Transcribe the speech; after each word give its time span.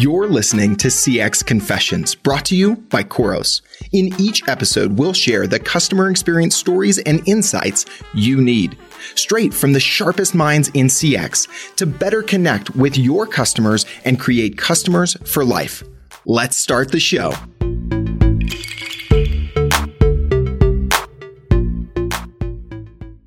You're 0.00 0.28
listening 0.28 0.76
to 0.76 0.88
CX 0.88 1.44
Confessions, 1.44 2.14
brought 2.14 2.46
to 2.46 2.56
you 2.56 2.76
by 2.76 3.04
Khoros. 3.04 3.60
In 3.92 4.18
each 4.18 4.48
episode, 4.48 4.98
we'll 4.98 5.12
share 5.12 5.46
the 5.46 5.58
customer 5.58 6.08
experience 6.10 6.56
stories 6.56 6.96
and 7.00 7.20
insights 7.28 7.84
you 8.14 8.40
need, 8.40 8.78
straight 9.14 9.52
from 9.52 9.74
the 9.74 9.78
sharpest 9.78 10.34
minds 10.34 10.70
in 10.70 10.86
CX, 10.86 11.76
to 11.76 11.84
better 11.84 12.22
connect 12.22 12.74
with 12.74 12.96
your 12.96 13.26
customers 13.26 13.84
and 14.06 14.18
create 14.18 14.56
customers 14.56 15.18
for 15.26 15.44
life. 15.44 15.82
Let's 16.24 16.56
start 16.56 16.92
the 16.92 16.98
show. 16.98 17.34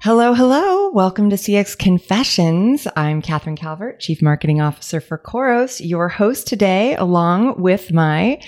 Hello, 0.03 0.33
hello. 0.33 0.89
Welcome 0.89 1.29
to 1.29 1.37
CX 1.37 1.77
Confessions. 1.77 2.89
I'm 2.93 3.21
Catherine 3.21 3.55
Calvert, 3.55 4.01
Chief 4.01 4.21
Marketing 4.21 4.59
Officer 4.59 4.99
for 4.99 5.17
Khoros, 5.17 5.79
your 5.79 6.09
host 6.09 6.45
today, 6.45 6.93
along 6.97 7.61
with 7.61 7.93
my 7.93 8.41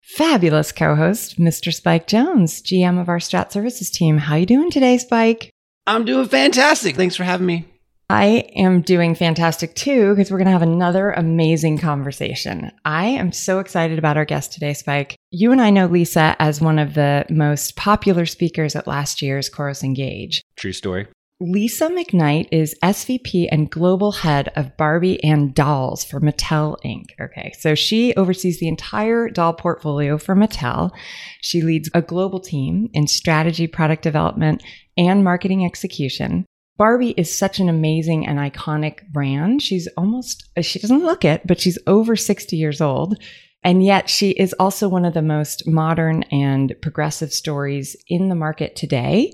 fabulous 0.00 0.72
co-host, 0.72 1.38
Mr. 1.38 1.70
Spike 1.70 2.06
Jones, 2.06 2.62
GM 2.62 2.98
of 2.98 3.10
our 3.10 3.18
Strat 3.18 3.52
Services 3.52 3.90
team. 3.90 4.16
How 4.16 4.36
you 4.36 4.46
doing 4.46 4.70
today, 4.70 4.96
Spike? 4.96 5.50
I'm 5.86 6.06
doing 6.06 6.28
fantastic. 6.28 6.96
Thanks 6.96 7.14
for 7.14 7.24
having 7.24 7.46
me. 7.46 7.66
I 8.10 8.44
am 8.54 8.82
doing 8.82 9.14
fantastic 9.14 9.74
too 9.74 10.14
because 10.14 10.30
we're 10.30 10.38
going 10.38 10.46
to 10.46 10.52
have 10.52 10.62
another 10.62 11.12
amazing 11.12 11.78
conversation. 11.78 12.70
I 12.84 13.06
am 13.06 13.32
so 13.32 13.58
excited 13.58 13.98
about 13.98 14.16
our 14.16 14.24
guest 14.24 14.52
today, 14.52 14.74
Spike. 14.74 15.16
You 15.30 15.50
and 15.52 15.60
I 15.60 15.70
know 15.70 15.86
Lisa 15.86 16.36
as 16.38 16.60
one 16.60 16.78
of 16.78 16.94
the 16.94 17.24
most 17.30 17.76
popular 17.76 18.26
speakers 18.26 18.76
at 18.76 18.86
last 18.86 19.22
year's 19.22 19.48
Khoros 19.48 19.82
Engage. 19.82 20.42
True 20.56 20.72
story. 20.72 21.06
Lisa 21.42 21.88
McKnight 21.88 22.46
is 22.52 22.76
SVP 22.84 23.48
and 23.50 23.68
global 23.68 24.12
head 24.12 24.52
of 24.54 24.76
Barbie 24.76 25.22
and 25.24 25.52
Dolls 25.52 26.04
for 26.04 26.20
Mattel 26.20 26.76
Inc. 26.84 27.06
Okay, 27.20 27.52
so 27.58 27.74
she 27.74 28.14
oversees 28.14 28.60
the 28.60 28.68
entire 28.68 29.28
doll 29.28 29.52
portfolio 29.52 30.18
for 30.18 30.36
Mattel. 30.36 30.92
She 31.40 31.60
leads 31.60 31.90
a 31.94 32.02
global 32.02 32.38
team 32.38 32.90
in 32.92 33.08
strategy, 33.08 33.66
product 33.66 34.04
development, 34.04 34.62
and 34.96 35.24
marketing 35.24 35.64
execution. 35.64 36.46
Barbie 36.76 37.14
is 37.16 37.36
such 37.36 37.58
an 37.58 37.68
amazing 37.68 38.26
and 38.26 38.38
iconic 38.38 39.06
brand. 39.08 39.62
She's 39.62 39.88
almost, 39.96 40.48
she 40.60 40.78
doesn't 40.78 41.04
look 41.04 41.24
it, 41.24 41.46
but 41.46 41.60
she's 41.60 41.78
over 41.86 42.16
60 42.16 42.56
years 42.56 42.80
old. 42.80 43.18
And 43.64 43.84
yet 43.84 44.10
she 44.10 44.30
is 44.30 44.52
also 44.54 44.88
one 44.88 45.04
of 45.04 45.14
the 45.14 45.22
most 45.22 45.68
modern 45.68 46.24
and 46.24 46.74
progressive 46.82 47.32
stories 47.32 47.96
in 48.08 48.28
the 48.28 48.34
market 48.34 48.74
today. 48.74 49.32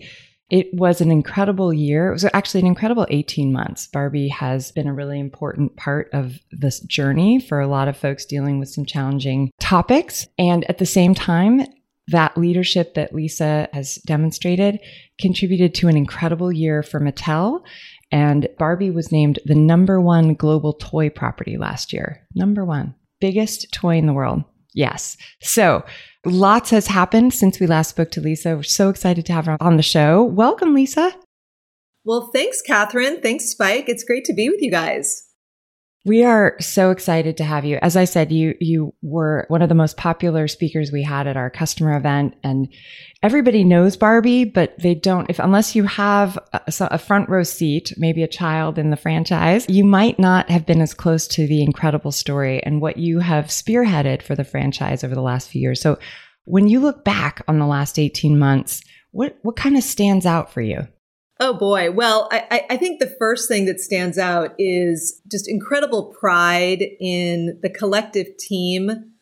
It 0.50 0.72
was 0.72 1.00
an 1.00 1.10
incredible 1.10 1.74
year. 1.74 2.08
It 2.08 2.12
was 2.12 2.24
actually 2.32 2.60
an 2.60 2.66
incredible 2.66 3.06
18 3.10 3.52
months. 3.52 3.86
Barbie 3.86 4.28
has 4.28 4.72
been 4.72 4.86
a 4.86 4.94
really 4.94 5.20
important 5.20 5.76
part 5.76 6.08
of 6.12 6.38
this 6.50 6.80
journey 6.80 7.38
for 7.38 7.60
a 7.60 7.68
lot 7.68 7.88
of 7.88 7.98
folks 7.98 8.24
dealing 8.24 8.58
with 8.58 8.70
some 8.70 8.86
challenging 8.86 9.50
topics. 9.60 10.26
And 10.38 10.64
at 10.70 10.78
the 10.78 10.86
same 10.86 11.14
time, 11.14 11.66
that 12.10 12.36
leadership 12.36 12.94
that 12.94 13.14
Lisa 13.14 13.68
has 13.72 13.96
demonstrated 14.06 14.80
contributed 15.20 15.74
to 15.74 15.88
an 15.88 15.96
incredible 15.96 16.52
year 16.52 16.82
for 16.82 17.00
Mattel. 17.00 17.60
And 18.10 18.48
Barbie 18.58 18.90
was 18.90 19.12
named 19.12 19.38
the 19.44 19.54
number 19.54 20.00
one 20.00 20.34
global 20.34 20.72
toy 20.72 21.10
property 21.10 21.58
last 21.58 21.92
year. 21.92 22.26
Number 22.34 22.64
one, 22.64 22.94
biggest 23.20 23.72
toy 23.72 23.98
in 23.98 24.06
the 24.06 24.12
world. 24.12 24.44
Yes. 24.74 25.16
So 25.40 25.84
lots 26.24 26.70
has 26.70 26.86
happened 26.86 27.34
since 27.34 27.60
we 27.60 27.66
last 27.66 27.90
spoke 27.90 28.10
to 28.12 28.20
Lisa. 28.20 28.56
We're 28.56 28.62
so 28.62 28.88
excited 28.88 29.26
to 29.26 29.32
have 29.32 29.46
her 29.46 29.56
on 29.60 29.76
the 29.76 29.82
show. 29.82 30.22
Welcome, 30.22 30.74
Lisa. 30.74 31.14
Well, 32.04 32.30
thanks, 32.32 32.62
Catherine. 32.62 33.20
Thanks, 33.20 33.46
Spike. 33.46 33.88
It's 33.88 34.04
great 34.04 34.24
to 34.26 34.34
be 34.34 34.48
with 34.48 34.62
you 34.62 34.70
guys. 34.70 35.27
We 36.08 36.24
are 36.24 36.56
so 36.58 36.90
excited 36.90 37.36
to 37.36 37.44
have 37.44 37.66
you. 37.66 37.78
As 37.82 37.94
I 37.94 38.04
said, 38.04 38.32
you 38.32 38.54
you 38.60 38.94
were 39.02 39.44
one 39.48 39.60
of 39.60 39.68
the 39.68 39.74
most 39.74 39.98
popular 39.98 40.48
speakers 40.48 40.90
we 40.90 41.02
had 41.02 41.26
at 41.26 41.36
our 41.36 41.50
customer 41.50 41.98
event, 41.98 42.34
and 42.42 42.66
everybody 43.22 43.62
knows 43.62 43.98
Barbie, 43.98 44.46
but 44.46 44.72
they 44.78 44.94
don't. 44.94 45.28
If 45.28 45.38
unless 45.38 45.76
you 45.76 45.84
have 45.84 46.38
a, 46.54 46.62
a, 46.80 46.96
front 46.96 47.28
row 47.28 47.42
seat, 47.42 47.92
maybe 47.98 48.22
a 48.22 48.28
child 48.28 48.78
in 48.78 48.88
the 48.88 48.96
franchise, 48.96 49.66
you 49.68 49.84
might 49.84 50.18
not 50.18 50.48
have 50.48 50.64
been 50.64 50.80
as 50.80 50.94
close 50.94 51.28
to 51.28 51.46
the 51.46 51.62
incredible 51.62 52.10
story 52.10 52.62
and 52.62 52.80
what 52.80 52.96
you 52.96 53.18
have 53.18 53.48
spearheaded 53.48 54.22
for 54.22 54.34
the 54.34 54.44
franchise 54.44 55.04
over 55.04 55.14
the 55.14 55.20
last 55.20 55.50
few 55.50 55.60
years. 55.60 55.78
So, 55.78 55.98
when 56.46 56.68
you 56.68 56.80
look 56.80 57.04
back 57.04 57.42
on 57.48 57.58
the 57.58 57.66
last 57.66 57.98
eighteen 57.98 58.38
months, 58.38 58.80
what 59.10 59.36
what 59.42 59.56
kind 59.56 59.76
of 59.76 59.84
stands 59.84 60.24
out 60.24 60.54
for 60.54 60.62
you? 60.62 60.88
Oh 61.40 61.54
boy. 61.54 61.92
Well, 61.92 62.28
I, 62.32 62.64
I, 62.68 62.76
think 62.76 62.98
the 62.98 63.14
first 63.18 63.46
thing 63.46 63.66
that 63.66 63.80
stands 63.80 64.18
out 64.18 64.54
is 64.58 65.22
just 65.30 65.48
incredible 65.48 66.12
pride 66.18 66.82
in 67.00 67.60
the 67.62 67.70
collective 67.70 68.36
team. 68.38 69.12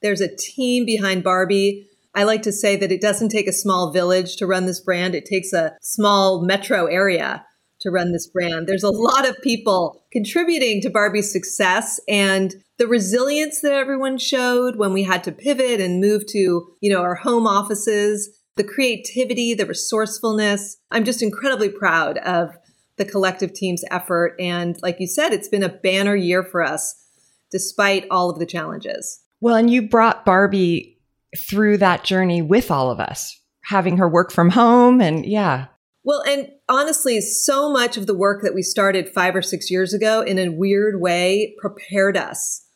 There's 0.00 0.20
a 0.20 0.34
team 0.34 0.84
behind 0.84 1.24
Barbie. 1.24 1.88
I 2.14 2.22
like 2.22 2.42
to 2.42 2.52
say 2.52 2.76
that 2.76 2.92
it 2.92 3.00
doesn't 3.00 3.30
take 3.30 3.48
a 3.48 3.52
small 3.52 3.92
village 3.92 4.36
to 4.36 4.46
run 4.46 4.66
this 4.66 4.80
brand. 4.80 5.16
It 5.16 5.24
takes 5.24 5.52
a 5.52 5.72
small 5.82 6.44
metro 6.44 6.86
area 6.86 7.44
to 7.80 7.90
run 7.90 8.12
this 8.12 8.28
brand. 8.28 8.68
There's 8.68 8.84
a 8.84 8.90
lot 8.90 9.28
of 9.28 9.42
people 9.42 10.04
contributing 10.12 10.80
to 10.82 10.90
Barbie's 10.90 11.32
success 11.32 11.98
and 12.08 12.54
the 12.78 12.86
resilience 12.86 13.60
that 13.62 13.72
everyone 13.72 14.18
showed 14.18 14.76
when 14.76 14.92
we 14.92 15.02
had 15.02 15.24
to 15.24 15.32
pivot 15.32 15.80
and 15.80 16.00
move 16.00 16.24
to, 16.28 16.68
you 16.80 16.92
know, 16.92 17.02
our 17.02 17.16
home 17.16 17.48
offices 17.48 18.30
the 18.56 18.64
creativity, 18.64 19.54
the 19.54 19.66
resourcefulness. 19.66 20.78
I'm 20.90 21.04
just 21.04 21.22
incredibly 21.22 21.68
proud 21.68 22.18
of 22.18 22.56
the 22.96 23.04
collective 23.04 23.52
team's 23.52 23.84
effort. 23.90 24.36
And 24.38 24.76
like 24.82 25.00
you 25.00 25.06
said, 25.06 25.32
it's 25.32 25.48
been 25.48 25.62
a 25.62 25.68
banner 25.68 26.14
year 26.14 26.44
for 26.44 26.62
us 26.62 27.02
despite 27.50 28.06
all 28.10 28.30
of 28.30 28.38
the 28.38 28.46
challenges. 28.46 29.20
Well, 29.40 29.56
and 29.56 29.70
you 29.70 29.88
brought 29.88 30.24
Barbie 30.24 30.98
through 31.36 31.78
that 31.78 32.04
journey 32.04 32.42
with 32.42 32.70
all 32.70 32.90
of 32.90 33.00
us, 33.00 33.38
having 33.64 33.96
her 33.96 34.08
work 34.08 34.32
from 34.32 34.50
home 34.50 35.00
and 35.00 35.26
yeah. 35.26 35.66
Well, 36.04 36.22
and 36.26 36.50
honestly, 36.68 37.20
so 37.20 37.70
much 37.72 37.96
of 37.96 38.06
the 38.06 38.14
work 38.14 38.42
that 38.42 38.54
we 38.54 38.62
started 38.62 39.08
five 39.08 39.34
or 39.34 39.42
six 39.42 39.70
years 39.70 39.94
ago 39.94 40.20
in 40.20 40.38
a 40.38 40.50
weird 40.50 41.00
way 41.00 41.54
prepared 41.58 42.16
us 42.16 42.66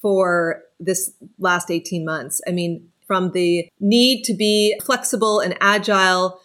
for 0.00 0.62
this 0.78 1.10
last 1.38 1.70
18 1.70 2.04
months. 2.04 2.40
I 2.46 2.52
mean, 2.52 2.88
from 3.08 3.32
the 3.32 3.68
need 3.80 4.22
to 4.22 4.34
be 4.34 4.78
flexible 4.84 5.40
and 5.40 5.56
agile 5.60 6.40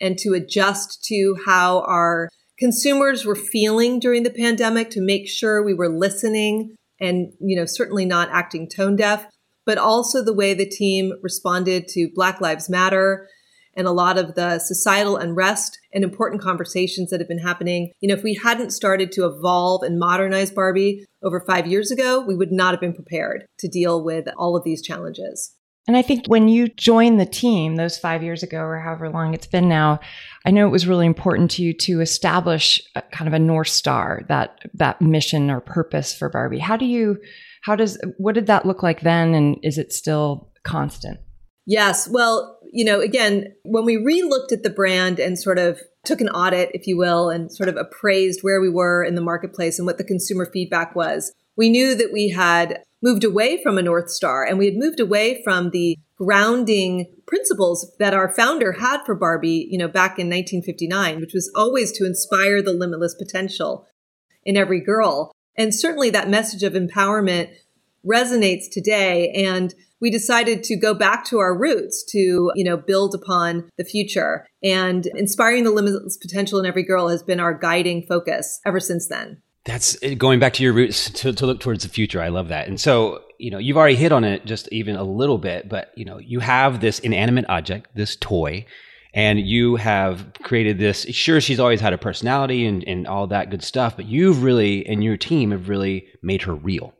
and 0.00 0.18
to 0.18 0.34
adjust 0.34 1.04
to 1.04 1.36
how 1.46 1.82
our 1.82 2.28
consumers 2.58 3.24
were 3.24 3.36
feeling 3.36 4.00
during 4.00 4.24
the 4.24 4.30
pandemic 4.30 4.90
to 4.90 5.00
make 5.00 5.28
sure 5.28 5.62
we 5.62 5.74
were 5.74 5.88
listening 5.88 6.74
and, 7.00 7.32
you 7.40 7.54
know, 7.54 7.66
certainly 7.66 8.04
not 8.04 8.30
acting 8.32 8.68
tone 8.68 8.96
deaf, 8.96 9.26
but 9.64 9.78
also 9.78 10.24
the 10.24 10.34
way 10.34 10.54
the 10.54 10.68
team 10.68 11.12
responded 11.22 11.86
to 11.88 12.10
Black 12.14 12.40
Lives 12.40 12.68
Matter 12.68 13.28
and 13.76 13.86
a 13.86 13.92
lot 13.92 14.16
of 14.16 14.34
the 14.34 14.58
societal 14.58 15.18
unrest 15.18 15.78
and 15.92 16.02
important 16.02 16.40
conversations 16.40 17.10
that 17.10 17.20
have 17.20 17.28
been 17.28 17.38
happening. 17.38 17.92
You 18.00 18.08
know, 18.08 18.14
if 18.14 18.22
we 18.22 18.40
hadn't 18.42 18.70
started 18.70 19.12
to 19.12 19.26
evolve 19.26 19.82
and 19.82 19.98
modernize 19.98 20.50
Barbie 20.50 21.04
over 21.22 21.40
five 21.40 21.66
years 21.66 21.90
ago, 21.90 22.24
we 22.26 22.34
would 22.34 22.52
not 22.52 22.72
have 22.72 22.80
been 22.80 22.94
prepared 22.94 23.44
to 23.58 23.68
deal 23.68 24.02
with 24.02 24.28
all 24.38 24.56
of 24.56 24.64
these 24.64 24.80
challenges. 24.80 25.54
And 25.88 25.96
I 25.96 26.02
think 26.02 26.26
when 26.26 26.48
you 26.48 26.68
joined 26.68 27.20
the 27.20 27.26
team 27.26 27.76
those 27.76 27.96
five 27.96 28.22
years 28.22 28.42
ago 28.42 28.58
or 28.58 28.78
however 28.78 29.08
long 29.08 29.34
it's 29.34 29.46
been 29.46 29.68
now, 29.68 30.00
I 30.44 30.50
know 30.50 30.66
it 30.66 30.72
was 30.72 30.88
really 30.88 31.06
important 31.06 31.50
to 31.52 31.62
you 31.62 31.72
to 31.74 32.00
establish 32.00 32.82
kind 33.12 33.28
of 33.28 33.34
a 33.34 33.38
North 33.38 33.68
Star, 33.68 34.24
that, 34.28 34.58
that 34.74 35.00
mission 35.00 35.48
or 35.50 35.60
purpose 35.60 36.12
for 36.12 36.28
Barbie. 36.28 36.58
How 36.58 36.76
do 36.76 36.86
you, 36.86 37.18
how 37.62 37.76
does, 37.76 37.98
what 38.18 38.34
did 38.34 38.46
that 38.46 38.66
look 38.66 38.82
like 38.82 39.02
then? 39.02 39.34
And 39.34 39.58
is 39.62 39.78
it 39.78 39.92
still 39.92 40.50
constant? 40.64 41.20
Yes. 41.66 42.08
Well, 42.08 42.58
you 42.72 42.84
know, 42.84 43.00
again, 43.00 43.54
when 43.62 43.84
we 43.84 43.96
re-looked 43.96 44.52
at 44.52 44.64
the 44.64 44.70
brand 44.70 45.20
and 45.20 45.38
sort 45.38 45.58
of 45.58 45.80
took 46.04 46.20
an 46.20 46.28
audit, 46.28 46.70
if 46.74 46.86
you 46.86 46.96
will, 46.96 47.30
and 47.30 47.50
sort 47.50 47.68
of 47.68 47.76
appraised 47.76 48.40
where 48.42 48.60
we 48.60 48.68
were 48.68 49.04
in 49.04 49.14
the 49.14 49.20
marketplace 49.20 49.78
and 49.78 49.86
what 49.86 49.98
the 49.98 50.04
consumer 50.04 50.48
feedback 50.52 50.94
was, 50.96 51.32
we 51.56 51.70
knew 51.70 51.94
that 51.94 52.12
we 52.12 52.28
had 52.28 52.82
moved 53.06 53.22
away 53.22 53.62
from 53.62 53.78
a 53.78 53.82
North 53.82 54.10
Star 54.10 54.44
and 54.44 54.58
we 54.58 54.66
had 54.66 54.74
moved 54.74 54.98
away 54.98 55.40
from 55.44 55.70
the 55.70 55.96
grounding 56.16 57.06
principles 57.24 57.94
that 58.00 58.12
our 58.12 58.34
founder 58.34 58.72
had 58.72 59.04
for 59.04 59.14
Barbie, 59.14 59.68
you 59.70 59.78
know, 59.78 59.86
back 59.86 60.18
in 60.18 60.26
1959, 60.26 61.20
which 61.20 61.32
was 61.32 61.48
always 61.54 61.92
to 61.92 62.04
inspire 62.04 62.60
the 62.60 62.72
limitless 62.72 63.14
potential 63.14 63.86
in 64.44 64.56
every 64.56 64.80
girl. 64.80 65.30
And 65.56 65.72
certainly 65.72 66.10
that 66.10 66.28
message 66.28 66.64
of 66.64 66.72
empowerment 66.72 67.50
resonates 68.04 68.64
today. 68.68 69.30
And 69.30 69.72
we 70.00 70.10
decided 70.10 70.64
to 70.64 70.76
go 70.76 70.92
back 70.92 71.24
to 71.26 71.38
our 71.38 71.56
roots 71.56 72.04
to, 72.10 72.50
you 72.56 72.64
know, 72.64 72.76
build 72.76 73.14
upon 73.14 73.68
the 73.78 73.84
future. 73.84 74.48
And 74.64 75.06
inspiring 75.06 75.62
the 75.62 75.70
limitless 75.70 76.16
potential 76.16 76.58
in 76.58 76.66
every 76.66 76.82
girl 76.82 77.08
has 77.08 77.22
been 77.22 77.38
our 77.38 77.54
guiding 77.54 78.02
focus 78.02 78.60
ever 78.66 78.80
since 78.80 79.06
then. 79.06 79.42
That's 79.66 79.96
eh, 80.02 80.14
going 80.14 80.38
back 80.38 80.54
to 80.54 80.62
your 80.62 80.72
roots 80.72 81.10
to, 81.10 81.32
to 81.32 81.46
look 81.46 81.60
towards 81.60 81.82
the 81.82 81.90
future. 81.90 82.22
I 82.22 82.28
love 82.28 82.48
that. 82.48 82.68
And 82.68 82.80
so, 82.80 83.22
you 83.38 83.50
know, 83.50 83.58
you've 83.58 83.76
already 83.76 83.96
hit 83.96 84.12
on 84.12 84.24
it 84.24 84.46
just 84.46 84.68
even 84.72 84.96
a 84.96 85.04
little 85.04 85.38
bit, 85.38 85.68
but 85.68 85.92
you 85.96 86.04
know, 86.04 86.18
you 86.18 86.40
have 86.40 86.80
this 86.80 87.00
inanimate 87.00 87.44
object, 87.48 87.90
this 87.94 88.16
toy, 88.16 88.64
and 89.12 89.40
you 89.40 89.76
have 89.76 90.32
created 90.42 90.78
this. 90.78 91.06
Sure, 91.10 91.40
she's 91.40 91.60
always 91.60 91.80
had 91.80 91.92
a 91.92 91.98
personality 91.98 92.66
and, 92.66 92.84
and 92.84 93.06
all 93.06 93.26
that 93.26 93.50
good 93.50 93.62
stuff, 93.62 93.96
but 93.96 94.06
you've 94.06 94.42
really, 94.42 94.86
and 94.86 95.02
your 95.02 95.16
team 95.16 95.50
have 95.50 95.68
really 95.68 96.06
made 96.22 96.42
her 96.42 96.54
real. 96.54 96.94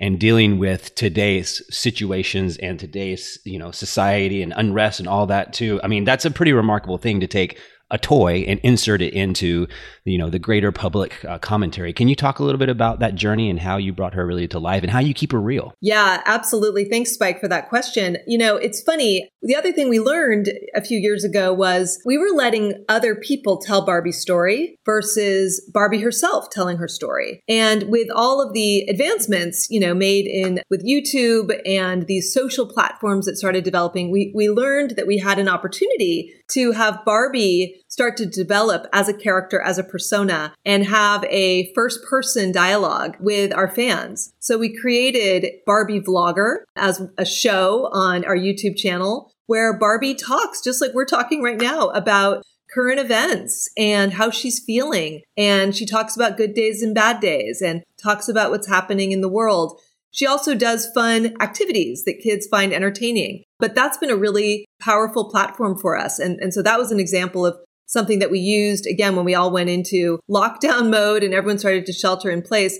and 0.00 0.18
dealing 0.18 0.58
with 0.58 0.94
today's 0.94 1.62
situations 1.70 2.56
and 2.56 2.80
today's 2.80 3.38
you 3.44 3.58
know 3.58 3.70
society 3.70 4.42
and 4.42 4.54
unrest 4.56 4.98
and 4.98 5.08
all 5.08 5.26
that 5.26 5.52
too. 5.52 5.80
I 5.84 5.88
mean, 5.88 6.04
that's 6.04 6.24
a 6.24 6.30
pretty 6.30 6.52
remarkable 6.52 6.98
thing 6.98 7.20
to 7.20 7.26
take 7.26 7.58
a 7.90 7.98
toy 7.98 8.44
and 8.46 8.60
insert 8.62 9.02
it 9.02 9.12
into 9.12 9.66
you 10.10 10.18
know 10.18 10.30
the 10.30 10.38
greater 10.38 10.72
public 10.72 11.24
uh, 11.24 11.38
commentary. 11.38 11.92
Can 11.92 12.08
you 12.08 12.16
talk 12.16 12.38
a 12.38 12.44
little 12.44 12.58
bit 12.58 12.68
about 12.68 12.98
that 13.00 13.14
journey 13.14 13.50
and 13.50 13.58
how 13.58 13.76
you 13.76 13.92
brought 13.92 14.14
her 14.14 14.26
really 14.26 14.48
to 14.48 14.58
life 14.58 14.82
and 14.82 14.90
how 14.90 14.98
you 14.98 15.14
keep 15.14 15.32
her 15.32 15.40
real? 15.40 15.74
Yeah 15.80 16.22
absolutely. 16.26 16.84
Thanks 16.84 17.12
spike 17.12 17.40
for 17.40 17.48
that 17.48 17.68
question. 17.68 18.18
You 18.26 18.38
know 18.38 18.56
it's 18.56 18.82
funny 18.82 19.28
the 19.42 19.56
other 19.56 19.72
thing 19.72 19.88
we 19.88 20.00
learned 20.00 20.50
a 20.74 20.82
few 20.82 20.98
years 20.98 21.24
ago 21.24 21.52
was 21.52 22.00
we 22.04 22.18
were 22.18 22.30
letting 22.34 22.84
other 22.88 23.14
people 23.14 23.58
tell 23.58 23.84
barbie's 23.84 24.20
story 24.20 24.78
versus 24.84 25.66
barbie 25.72 26.00
herself 26.00 26.50
telling 26.50 26.76
her 26.76 26.88
story. 26.88 27.42
And 27.48 27.84
with 27.84 28.08
all 28.14 28.46
of 28.46 28.52
the 28.52 28.80
advancements 28.88 29.68
you 29.70 29.80
know 29.80 29.94
made 29.94 30.26
in 30.26 30.60
with 30.70 30.84
youtube 30.86 31.50
and 31.66 32.06
these 32.06 32.32
social 32.32 32.66
platforms 32.66 33.26
that 33.26 33.36
started 33.36 33.64
developing 33.64 34.10
we, 34.10 34.32
we 34.34 34.48
learned 34.48 34.92
that 34.96 35.06
we 35.06 35.18
had 35.18 35.38
an 35.38 35.48
opportunity 35.48 36.32
to 36.50 36.72
have 36.72 37.04
barbie 37.04 37.80
start 37.88 38.16
to 38.16 38.26
develop 38.26 38.86
as 38.92 39.08
a 39.08 39.14
character, 39.14 39.60
as 39.60 39.78
a 39.78 39.84
persona, 40.00 40.54
and 40.64 40.86
have 40.86 41.24
a 41.24 41.72
first 41.74 42.02
person 42.04 42.52
dialogue 42.52 43.16
with 43.20 43.52
our 43.52 43.68
fans. 43.68 44.32
So 44.38 44.56
we 44.56 44.74
created 44.74 45.46
Barbie 45.66 46.00
Vlogger 46.00 46.60
as 46.74 47.02
a 47.18 47.26
show 47.26 47.90
on 47.92 48.24
our 48.24 48.36
YouTube 48.36 48.76
channel 48.76 49.30
where 49.46 49.76
Barbie 49.76 50.14
talks, 50.14 50.62
just 50.62 50.80
like 50.80 50.92
we're 50.94 51.04
talking 51.04 51.42
right 51.42 51.60
now, 51.60 51.88
about 51.88 52.42
current 52.72 53.00
events 53.00 53.68
and 53.76 54.12
how 54.12 54.30
she's 54.30 54.64
feeling. 54.64 55.22
And 55.36 55.76
she 55.76 55.84
talks 55.84 56.16
about 56.16 56.36
good 56.36 56.54
days 56.54 56.82
and 56.82 56.94
bad 56.94 57.20
days 57.20 57.60
and 57.60 57.82
talks 58.02 58.28
about 58.28 58.50
what's 58.50 58.68
happening 58.68 59.12
in 59.12 59.20
the 59.20 59.28
world. 59.28 59.78
She 60.12 60.26
also 60.26 60.54
does 60.54 60.90
fun 60.94 61.34
activities 61.40 62.04
that 62.04 62.20
kids 62.20 62.46
find 62.46 62.72
entertaining. 62.72 63.44
But 63.58 63.74
that's 63.74 63.98
been 63.98 64.10
a 64.10 64.16
really 64.16 64.66
powerful 64.80 65.28
platform 65.28 65.76
for 65.76 65.96
us. 65.96 66.18
And, 66.18 66.40
and 66.40 66.54
so 66.54 66.62
that 66.62 66.78
was 66.78 66.90
an 66.90 67.00
example 67.00 67.44
of 67.44 67.58
something 67.90 68.20
that 68.20 68.30
we 68.30 68.38
used 68.38 68.86
again 68.86 69.16
when 69.16 69.24
we 69.24 69.34
all 69.34 69.50
went 69.50 69.68
into 69.68 70.20
lockdown 70.30 70.90
mode 70.90 71.22
and 71.22 71.34
everyone 71.34 71.58
started 71.58 71.84
to 71.86 71.92
shelter 71.92 72.30
in 72.30 72.40
place. 72.40 72.78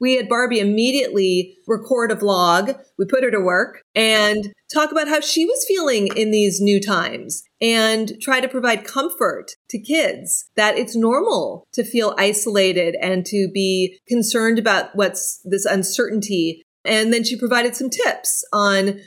We 0.00 0.16
had 0.16 0.28
Barbie 0.28 0.58
immediately 0.58 1.56
record 1.68 2.10
a 2.10 2.16
vlog. 2.16 2.78
We 2.98 3.06
put 3.06 3.22
her 3.22 3.30
to 3.30 3.40
work 3.40 3.82
and 3.94 4.52
talk 4.72 4.90
about 4.90 5.08
how 5.08 5.20
she 5.20 5.46
was 5.46 5.64
feeling 5.66 6.08
in 6.16 6.32
these 6.32 6.60
new 6.60 6.80
times 6.80 7.44
and 7.60 8.12
try 8.20 8.40
to 8.40 8.48
provide 8.48 8.84
comfort 8.84 9.52
to 9.70 9.78
kids 9.78 10.50
that 10.56 10.76
it's 10.76 10.96
normal 10.96 11.68
to 11.72 11.84
feel 11.84 12.14
isolated 12.18 12.96
and 13.00 13.24
to 13.26 13.48
be 13.54 13.98
concerned 14.08 14.58
about 14.58 14.94
what's 14.94 15.40
this 15.44 15.64
uncertainty. 15.64 16.62
And 16.84 17.12
then 17.12 17.22
she 17.22 17.38
provided 17.38 17.76
some 17.76 17.88
tips 17.88 18.44
on 18.52 19.00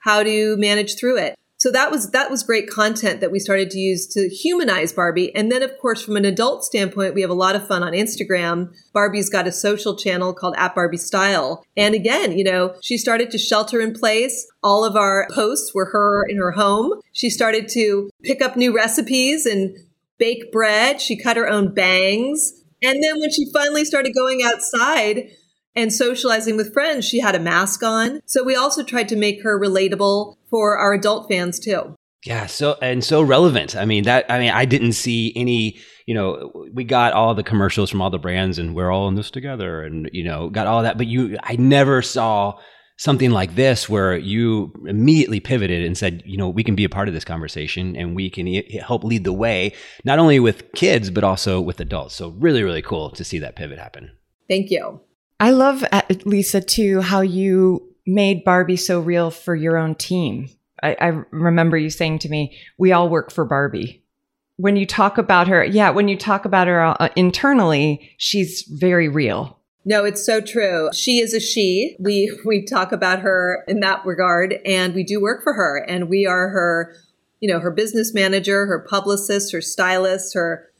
how 0.00 0.24
to 0.24 0.56
manage 0.56 0.98
through 0.98 1.18
it. 1.18 1.36
So 1.62 1.70
that 1.70 1.92
was 1.92 2.10
that 2.10 2.28
was 2.28 2.42
great 2.42 2.68
content 2.68 3.20
that 3.20 3.30
we 3.30 3.38
started 3.38 3.70
to 3.70 3.78
use 3.78 4.08
to 4.08 4.28
humanize 4.28 4.92
Barbie. 4.92 5.32
And 5.32 5.48
then 5.48 5.62
of 5.62 5.78
course 5.78 6.02
from 6.02 6.16
an 6.16 6.24
adult 6.24 6.64
standpoint, 6.64 7.14
we 7.14 7.20
have 7.20 7.30
a 7.30 7.34
lot 7.34 7.54
of 7.54 7.68
fun 7.68 7.84
on 7.84 7.92
Instagram. 7.92 8.74
Barbie's 8.92 9.30
got 9.30 9.46
a 9.46 9.52
social 9.52 9.94
channel 9.96 10.34
called 10.34 10.56
at 10.58 10.74
Barbie 10.74 10.96
Style. 10.96 11.64
And 11.76 11.94
again, 11.94 12.36
you 12.36 12.42
know, 12.42 12.74
she 12.82 12.98
started 12.98 13.30
to 13.30 13.38
shelter 13.38 13.80
in 13.80 13.94
place. 13.94 14.44
All 14.64 14.84
of 14.84 14.96
our 14.96 15.28
posts 15.32 15.72
were 15.72 15.84
her 15.92 16.26
in 16.28 16.36
her 16.38 16.50
home. 16.50 16.94
She 17.12 17.30
started 17.30 17.68
to 17.74 18.10
pick 18.24 18.42
up 18.42 18.56
new 18.56 18.74
recipes 18.74 19.46
and 19.46 19.76
bake 20.18 20.50
bread. 20.50 21.00
She 21.00 21.16
cut 21.16 21.36
her 21.36 21.48
own 21.48 21.72
bangs. 21.72 22.54
And 22.82 23.00
then 23.04 23.20
when 23.20 23.30
she 23.30 23.46
finally 23.52 23.84
started 23.84 24.16
going 24.16 24.42
outside, 24.42 25.30
and 25.74 25.92
socializing 25.92 26.56
with 26.56 26.74
friends, 26.74 27.06
she 27.06 27.20
had 27.20 27.34
a 27.34 27.40
mask 27.40 27.82
on. 27.82 28.20
So 28.26 28.44
we 28.44 28.54
also 28.54 28.82
tried 28.82 29.08
to 29.08 29.16
make 29.16 29.42
her 29.42 29.58
relatable 29.58 30.36
for 30.52 30.76
our 30.76 30.92
adult 30.92 31.28
fans 31.28 31.58
too. 31.58 31.96
Yeah, 32.24 32.46
so 32.46 32.76
and 32.80 33.02
so 33.02 33.20
relevant. 33.22 33.74
I 33.74 33.84
mean 33.84 34.04
that 34.04 34.26
I 34.28 34.38
mean 34.38 34.50
I 34.50 34.64
didn't 34.64 34.92
see 34.92 35.32
any, 35.34 35.78
you 36.06 36.14
know, 36.14 36.52
we 36.72 36.84
got 36.84 37.14
all 37.14 37.34
the 37.34 37.42
commercials 37.42 37.90
from 37.90 38.00
all 38.00 38.10
the 38.10 38.18
brands 38.18 38.60
and 38.60 38.76
we're 38.76 38.92
all 38.92 39.08
in 39.08 39.16
this 39.16 39.32
together 39.32 39.82
and 39.82 40.08
you 40.12 40.22
know, 40.22 40.48
got 40.48 40.68
all 40.68 40.84
that, 40.84 40.96
but 40.96 41.08
you 41.08 41.36
I 41.42 41.56
never 41.56 42.00
saw 42.00 42.60
something 42.98 43.32
like 43.32 43.56
this 43.56 43.88
where 43.88 44.16
you 44.16 44.72
immediately 44.86 45.40
pivoted 45.40 45.84
and 45.84 45.98
said, 45.98 46.22
you 46.24 46.36
know, 46.36 46.48
we 46.48 46.62
can 46.62 46.76
be 46.76 46.84
a 46.84 46.88
part 46.88 47.08
of 47.08 47.14
this 47.14 47.24
conversation 47.24 47.96
and 47.96 48.14
we 48.14 48.30
can 48.30 48.46
help 48.80 49.02
lead 49.02 49.24
the 49.24 49.32
way 49.32 49.72
not 50.04 50.20
only 50.20 50.38
with 50.38 50.70
kids 50.74 51.10
but 51.10 51.24
also 51.24 51.60
with 51.60 51.80
adults. 51.80 52.14
So 52.14 52.28
really 52.38 52.62
really 52.62 52.82
cool 52.82 53.10
to 53.10 53.24
see 53.24 53.40
that 53.40 53.56
pivot 53.56 53.80
happen. 53.80 54.12
Thank 54.48 54.70
you. 54.70 55.00
I 55.40 55.50
love, 55.50 55.84
Lisa, 56.24 56.60
too, 56.60 57.00
how 57.00 57.20
you 57.20 57.91
made 58.06 58.44
Barbie 58.44 58.76
so 58.76 59.00
real 59.00 59.30
for 59.30 59.54
your 59.54 59.76
own 59.76 59.94
team. 59.94 60.48
I, 60.82 60.96
I 61.00 61.06
remember 61.30 61.76
you 61.76 61.90
saying 61.90 62.20
to 62.20 62.28
me, 62.28 62.58
we 62.78 62.92
all 62.92 63.08
work 63.08 63.30
for 63.30 63.44
Barbie. 63.44 64.02
When 64.56 64.76
you 64.76 64.86
talk 64.86 65.18
about 65.18 65.48
her, 65.48 65.64
yeah, 65.64 65.90
when 65.90 66.08
you 66.08 66.16
talk 66.16 66.44
about 66.44 66.66
her 66.66 66.82
uh, 66.82 67.08
internally, 67.16 68.14
she's 68.16 68.62
very 68.68 69.08
real. 69.08 69.58
No, 69.84 70.04
it's 70.04 70.24
so 70.24 70.40
true. 70.40 70.90
She 70.92 71.18
is 71.18 71.34
a 71.34 71.40
she. 71.40 71.96
We 71.98 72.36
we 72.44 72.64
talk 72.64 72.92
about 72.92 73.20
her 73.20 73.64
in 73.66 73.80
that 73.80 74.04
regard 74.04 74.54
and 74.64 74.94
we 74.94 75.04
do 75.04 75.20
work 75.20 75.42
for 75.42 75.54
her 75.54 75.78
and 75.88 76.08
we 76.08 76.26
are 76.26 76.48
her, 76.50 76.94
you 77.40 77.52
know, 77.52 77.60
her 77.60 77.70
business 77.70 78.14
manager, 78.14 78.66
her 78.66 78.86
publicist, 78.88 79.52
her 79.52 79.60
stylist, 79.60 80.34
her 80.34 80.70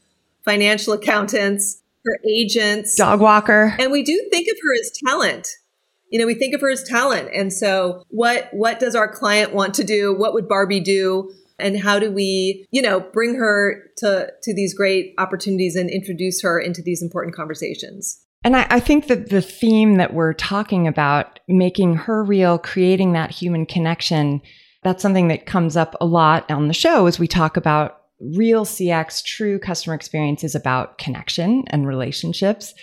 financial 0.45 0.93
accountants 0.93 1.83
her 2.05 2.19
agents, 2.27 2.95
dog 2.95 3.21
walker. 3.21 3.75
And 3.79 3.91
we 3.91 4.03
do 4.03 4.27
think 4.31 4.47
of 4.49 4.57
her 4.61 4.73
as 4.79 4.91
talent. 5.05 5.47
You 6.13 6.19
know, 6.19 6.27
we 6.27 6.35
think 6.35 6.53
of 6.53 6.61
her 6.61 6.69
as 6.69 6.83
talent. 6.83 7.29
And 7.33 7.51
so 7.51 8.03
what 8.09 8.47
what 8.51 8.79
does 8.79 8.93
our 8.93 9.11
client 9.11 9.51
want 9.51 9.73
to 9.73 9.83
do? 9.83 10.13
What 10.15 10.35
would 10.35 10.47
Barbie 10.47 10.79
do? 10.79 11.33
And 11.57 11.81
how 11.81 11.97
do 11.97 12.11
we, 12.11 12.67
you 12.69 12.83
know, 12.83 12.99
bring 12.99 13.33
her 13.33 13.89
to 13.97 14.31
to 14.43 14.53
these 14.53 14.75
great 14.75 15.15
opportunities 15.17 15.75
and 15.75 15.89
introduce 15.89 16.43
her 16.43 16.59
into 16.59 16.83
these 16.83 17.01
important 17.01 17.35
conversations? 17.35 18.23
And 18.43 18.55
I, 18.55 18.67
I, 18.69 18.79
think 18.79 19.07
that 19.07 19.29
the 19.29 19.41
theme 19.41 19.95
that 19.95 20.13
we're 20.13 20.33
talking 20.33 20.85
about, 20.85 21.39
making 21.47 21.95
her 21.95 22.23
real, 22.23 22.59
creating 22.59 23.13
that 23.13 23.31
human 23.31 23.65
connection, 23.65 24.41
that's 24.83 25.01
something 25.01 25.29
that 25.29 25.47
comes 25.47 25.75
up 25.75 25.95
a 25.99 26.05
lot 26.05 26.51
on 26.51 26.67
the 26.67 26.73
show 26.75 27.07
as 27.07 27.17
we 27.17 27.27
talk 27.27 27.57
about 27.57 28.01
real 28.19 28.65
CX, 28.65 29.23
true 29.23 29.57
customer 29.57 29.95
experience 29.95 30.43
is 30.43 30.53
about 30.53 30.97
connection 30.97 31.63
and 31.67 31.87
relationships. 31.87 32.73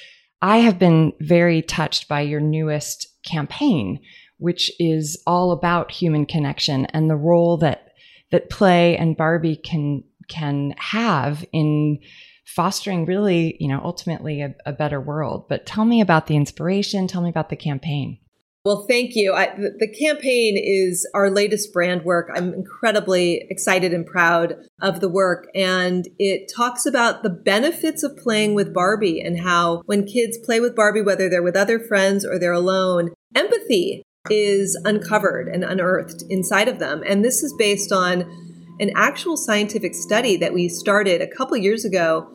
I 0.42 0.58
have 0.58 0.78
been 0.78 1.12
very 1.20 1.60
touched 1.60 2.08
by 2.08 2.22
your 2.22 2.40
newest 2.40 3.06
campaign, 3.24 4.00
which 4.38 4.72
is 4.78 5.22
all 5.26 5.52
about 5.52 5.90
human 5.90 6.26
connection 6.26 6.86
and 6.86 7.08
the 7.08 7.16
role 7.16 7.56
that 7.58 7.88
that 8.30 8.50
play 8.50 8.96
and 8.96 9.16
Barbie 9.16 9.56
can 9.56 10.04
can 10.28 10.74
have 10.78 11.44
in 11.52 11.98
fostering 12.46 13.04
really, 13.04 13.56
you 13.60 13.68
know, 13.68 13.80
ultimately 13.84 14.42
a, 14.42 14.54
a 14.66 14.72
better 14.72 15.00
world. 15.00 15.48
But 15.48 15.66
tell 15.66 15.84
me 15.84 16.00
about 16.00 16.26
the 16.26 16.36
inspiration. 16.36 17.06
Tell 17.06 17.22
me 17.22 17.30
about 17.30 17.48
the 17.48 17.56
campaign. 17.56 18.18
Well, 18.62 18.84
thank 18.86 19.16
you. 19.16 19.32
I, 19.32 19.46
the, 19.56 19.72
the, 19.78 19.88
campaign 19.88 20.54
is 20.62 21.08
our 21.14 21.30
latest 21.30 21.72
brand 21.72 22.04
work. 22.04 22.28
I'm 22.34 22.52
incredibly 22.52 23.46
excited 23.48 23.94
and 23.94 24.04
proud 24.04 24.56
of 24.82 25.00
the 25.00 25.08
work. 25.08 25.46
And 25.54 26.06
it 26.18 26.52
talks 26.54 26.84
about 26.84 27.22
the 27.22 27.30
benefits 27.30 28.02
of 28.02 28.18
playing 28.18 28.52
with 28.54 28.74
Barbie 28.74 29.18
and 29.22 29.40
how 29.40 29.80
when 29.86 30.04
kids 30.04 30.36
play 30.44 30.60
with 30.60 30.76
Barbie, 30.76 31.00
whether 31.00 31.26
they're 31.30 31.42
with 31.42 31.56
other 31.56 31.80
friends 31.80 32.26
or 32.26 32.38
they're 32.38 32.52
alone, 32.52 33.12
empathy 33.34 34.02
is 34.28 34.78
uncovered 34.84 35.48
and 35.48 35.64
unearthed 35.64 36.22
inside 36.28 36.68
of 36.68 36.78
them. 36.78 37.02
And 37.06 37.24
this 37.24 37.42
is 37.42 37.54
based 37.56 37.92
on 37.92 38.76
an 38.78 38.90
actual 38.94 39.38
scientific 39.38 39.94
study 39.94 40.36
that 40.36 40.52
we 40.52 40.68
started 40.68 41.22
a 41.22 41.34
couple 41.34 41.56
years 41.56 41.86
ago 41.86 42.30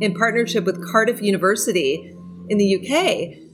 in 0.00 0.14
partnership 0.14 0.64
with 0.64 0.84
Cardiff 0.90 1.22
University 1.22 2.12
in 2.48 2.58
the 2.58 2.76
UK 2.76 3.49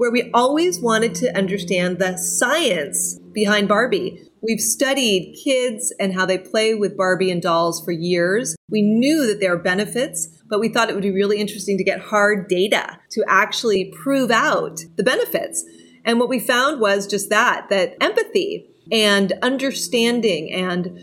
where 0.00 0.10
we 0.10 0.30
always 0.32 0.80
wanted 0.80 1.14
to 1.14 1.36
understand 1.36 1.98
the 1.98 2.16
science 2.16 3.18
behind 3.34 3.68
Barbie. 3.68 4.18
We've 4.40 4.58
studied 4.58 5.36
kids 5.44 5.92
and 6.00 6.14
how 6.14 6.24
they 6.24 6.38
play 6.38 6.72
with 6.74 6.96
Barbie 6.96 7.30
and 7.30 7.42
dolls 7.42 7.84
for 7.84 7.92
years. 7.92 8.56
We 8.70 8.80
knew 8.80 9.26
that 9.26 9.40
there 9.40 9.52
are 9.52 9.58
benefits, 9.58 10.42
but 10.48 10.58
we 10.58 10.70
thought 10.70 10.88
it 10.88 10.94
would 10.94 11.02
be 11.02 11.10
really 11.10 11.38
interesting 11.38 11.76
to 11.76 11.84
get 11.84 12.00
hard 12.00 12.48
data 12.48 12.98
to 13.10 13.24
actually 13.28 13.92
prove 13.94 14.30
out 14.30 14.80
the 14.96 15.02
benefits. 15.02 15.66
And 16.02 16.18
what 16.18 16.30
we 16.30 16.40
found 16.40 16.80
was 16.80 17.06
just 17.06 17.28
that, 17.28 17.68
that 17.68 17.98
empathy 18.00 18.70
and 18.90 19.34
understanding 19.42 20.50
and 20.50 20.98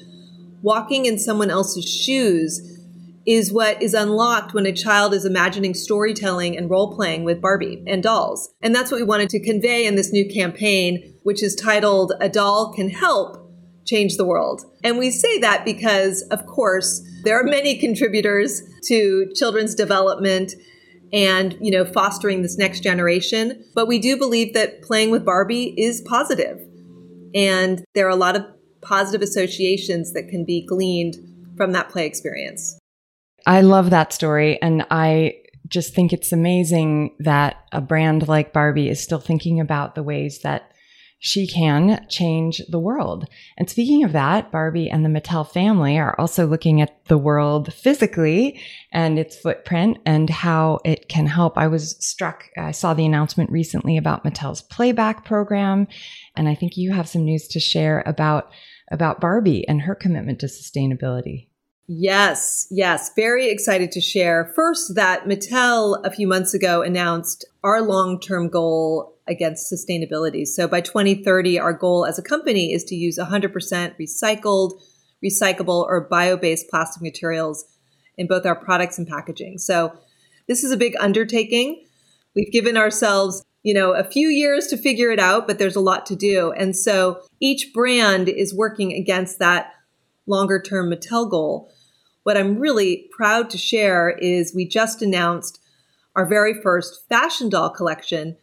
walking 0.63 1.05
in 1.05 1.19
someone 1.19 1.51
else's 1.51 1.87
shoes 1.87 2.76
is 3.27 3.51
what 3.51 3.83
is 3.83 3.93
unlocked 3.93 4.53
when 4.53 4.65
a 4.65 4.71
child 4.71 5.13
is 5.13 5.25
imagining 5.25 5.73
storytelling 5.73 6.57
and 6.57 6.69
role 6.69 6.95
playing 6.95 7.25
with 7.25 7.41
Barbie 7.41 7.83
and 7.85 8.01
dolls. 8.01 8.49
And 8.61 8.73
that's 8.73 8.89
what 8.89 9.01
we 9.01 9.05
wanted 9.05 9.29
to 9.31 9.43
convey 9.43 9.85
in 9.85 9.95
this 9.95 10.13
new 10.13 10.27
campaign, 10.33 11.13
which 11.23 11.43
is 11.43 11.53
titled 11.53 12.13
A 12.21 12.29
Doll 12.29 12.73
Can 12.73 12.89
Help 12.89 13.51
Change 13.85 14.15
the 14.15 14.25
World. 14.25 14.63
And 14.81 14.97
we 14.97 15.11
say 15.11 15.39
that 15.39 15.65
because, 15.65 16.21
of 16.31 16.45
course, 16.45 17.01
there 17.25 17.37
are 17.37 17.43
many 17.43 17.77
contributors 17.77 18.61
to 18.85 19.29
children's 19.35 19.75
development 19.75 20.53
and, 21.11 21.57
you 21.59 21.71
know, 21.71 21.83
fostering 21.83 22.43
this 22.43 22.57
next 22.57 22.79
generation. 22.81 23.61
But 23.75 23.89
we 23.89 23.99
do 23.99 24.15
believe 24.15 24.53
that 24.53 24.81
playing 24.81 25.11
with 25.11 25.25
Barbie 25.25 25.73
is 25.77 26.01
positive. 26.01 26.61
And 27.35 27.83
there 27.93 28.07
are 28.07 28.11
a 28.11 28.15
lot 28.15 28.37
of 28.37 28.45
positive 28.81 29.21
associations 29.21 30.13
that 30.13 30.29
can 30.29 30.45
be 30.45 30.65
gleaned 30.65 31.17
from 31.57 31.73
that 31.73 31.89
play 31.89 32.05
experience. 32.05 32.79
I 33.47 33.61
love 33.61 33.91
that 33.91 34.11
story. 34.11 34.61
And 34.61 34.85
I 34.91 35.35
just 35.69 35.93
think 35.93 36.11
it's 36.11 36.33
amazing 36.33 37.15
that 37.19 37.55
a 37.71 37.79
brand 37.79 38.27
like 38.27 38.51
Barbie 38.51 38.89
is 38.89 39.01
still 39.01 39.21
thinking 39.21 39.61
about 39.61 39.95
the 39.95 40.03
ways 40.03 40.41
that 40.41 40.71
she 41.19 41.47
can 41.47 42.05
change 42.09 42.61
the 42.69 42.77
world. 42.77 43.25
And 43.57 43.69
speaking 43.69 44.03
of 44.03 44.11
that, 44.11 44.51
Barbie 44.51 44.89
and 44.89 45.03
the 45.05 45.09
Mattel 45.09 45.49
family 45.49 45.97
are 45.97 46.13
also 46.19 46.45
looking 46.45 46.81
at 46.81 47.05
the 47.05 47.17
world 47.17 47.73
physically 47.73 48.59
and 48.91 49.17
its 49.17 49.37
footprint 49.37 49.97
and 50.05 50.29
how 50.29 50.79
it 50.83 51.07
can 51.07 51.25
help. 51.25 51.57
I 51.57 51.67
was 51.67 51.95
struck, 52.05 52.49
I 52.57 52.71
saw 52.71 52.93
the 52.93 53.05
announcement 53.05 53.49
recently 53.49 53.95
about 53.95 54.25
Mattel's 54.25 54.61
playback 54.61 55.23
program. 55.23 55.87
And 56.35 56.49
I 56.49 56.53
think 56.53 56.75
you 56.75 56.91
have 56.91 57.07
some 57.07 57.23
news 57.23 57.47
to 57.47 57.61
share 57.61 58.03
about, 58.05 58.51
about 58.91 59.21
Barbie 59.21 59.65
and 59.69 59.81
her 59.83 59.95
commitment 59.95 60.41
to 60.41 60.47
sustainability. 60.47 61.47
Yes, 61.87 62.67
yes. 62.69 63.11
Very 63.15 63.49
excited 63.49 63.93
to 63.93 64.01
share. 64.01 64.51
First, 64.55 64.95
that 64.95 65.23
Mattel 65.25 66.03
a 66.03 66.11
few 66.11 66.27
months 66.27 66.53
ago 66.53 66.81
announced 66.81 67.45
our 67.63 67.81
long 67.81 68.19
term 68.19 68.49
goal 68.49 69.17
against 69.27 69.71
sustainability. 69.71 70.45
So 70.45 70.67
by 70.67 70.81
2030, 70.81 71.59
our 71.59 71.73
goal 71.73 72.05
as 72.05 72.19
a 72.19 72.23
company 72.23 72.73
is 72.73 72.83
to 72.85 72.95
use 72.95 73.17
100% 73.17 73.51
recycled, 73.97 74.81
recyclable, 75.23 75.85
or 75.85 76.07
bio 76.09 76.35
based 76.35 76.69
plastic 76.69 77.01
materials 77.01 77.65
in 78.17 78.27
both 78.27 78.45
our 78.45 78.55
products 78.55 78.97
and 78.97 79.07
packaging. 79.07 79.57
So 79.57 79.97
this 80.47 80.65
is 80.65 80.71
a 80.71 80.77
big 80.77 80.93
undertaking. 80.99 81.85
We've 82.35 82.51
given 82.51 82.75
ourselves 82.75 83.43
you 83.63 83.73
know, 83.73 83.91
a 83.91 84.03
few 84.03 84.29
years 84.29 84.67
to 84.67 84.77
figure 84.77 85.11
it 85.11 85.19
out, 85.19 85.45
but 85.45 85.59
there's 85.59 85.75
a 85.75 85.81
lot 85.81 86.05
to 86.05 86.15
do. 86.15 86.53
And 86.53 86.73
so 86.73 87.21
each 87.41 87.73
brand 87.73 88.29
is 88.29 88.55
working 88.55 88.93
against 88.93 89.39
that 89.39 89.73
longer 90.25 90.61
term 90.61 90.89
Mattel 90.89 91.29
goal. 91.29 91.69
What 92.27 92.35
I'm 92.35 92.59
really 92.59 93.07
proud 93.09 93.49
to 93.51 93.57
share 93.57 94.09
is 94.09 94.53
we 94.53 94.67
just 94.67 95.01
announced 95.01 95.61
our 96.13 96.25
very 96.25 96.53
first 96.53 97.07
fashion 97.07 97.47
doll 97.47 97.69
collection 97.69 98.35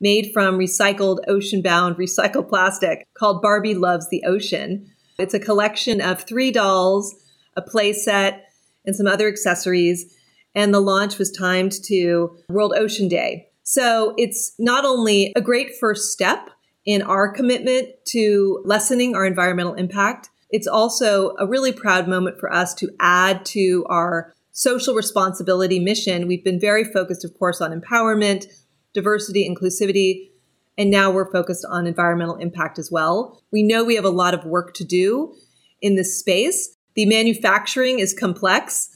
made 0.00 0.32
from 0.32 0.58
recycled 0.58 1.20
ocean 1.28 1.62
bound 1.62 1.94
recycled 1.94 2.48
plastic 2.48 3.06
called 3.14 3.40
Barbie 3.40 3.76
Loves 3.76 4.08
the 4.10 4.24
Ocean. 4.26 4.90
It's 5.16 5.32
a 5.32 5.38
collection 5.38 6.00
of 6.00 6.22
three 6.22 6.50
dolls, 6.50 7.14
a 7.56 7.62
play 7.62 7.92
set, 7.92 8.46
and 8.84 8.96
some 8.96 9.06
other 9.06 9.28
accessories. 9.28 10.12
And 10.56 10.74
the 10.74 10.80
launch 10.80 11.16
was 11.16 11.30
timed 11.30 11.74
to 11.84 12.36
World 12.48 12.74
Ocean 12.76 13.06
Day. 13.06 13.46
So 13.62 14.12
it's 14.18 14.54
not 14.58 14.84
only 14.84 15.32
a 15.36 15.40
great 15.40 15.78
first 15.78 16.10
step 16.10 16.50
in 16.84 17.00
our 17.00 17.30
commitment 17.30 17.90
to 18.06 18.60
lessening 18.64 19.14
our 19.14 19.24
environmental 19.24 19.74
impact, 19.74 20.30
it's 20.50 20.66
also 20.66 21.34
a 21.38 21.46
really 21.46 21.72
proud 21.72 22.08
moment 22.08 22.38
for 22.38 22.52
us 22.52 22.74
to 22.74 22.90
add 23.00 23.44
to 23.46 23.84
our 23.88 24.34
social 24.52 24.94
responsibility 24.94 25.78
mission. 25.78 26.26
We've 26.26 26.44
been 26.44 26.60
very 26.60 26.84
focused, 26.84 27.24
of 27.24 27.38
course, 27.38 27.60
on 27.60 27.78
empowerment, 27.78 28.46
diversity, 28.92 29.48
inclusivity, 29.48 30.30
and 30.76 30.90
now 30.90 31.10
we're 31.10 31.30
focused 31.30 31.64
on 31.68 31.86
environmental 31.86 32.36
impact 32.36 32.78
as 32.78 32.90
well. 32.90 33.42
We 33.52 33.62
know 33.62 33.84
we 33.84 33.96
have 33.96 34.04
a 34.04 34.10
lot 34.10 34.34
of 34.34 34.44
work 34.44 34.74
to 34.74 34.84
do 34.84 35.34
in 35.80 35.94
this 35.94 36.18
space. 36.18 36.76
The 36.94 37.06
manufacturing 37.06 37.98
is 37.98 38.14
complex. 38.14 38.88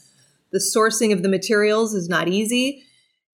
The 0.51 0.59
sourcing 0.59 1.13
of 1.13 1.23
the 1.23 1.29
materials 1.29 1.93
is 1.93 2.09
not 2.09 2.27
easy. 2.27 2.83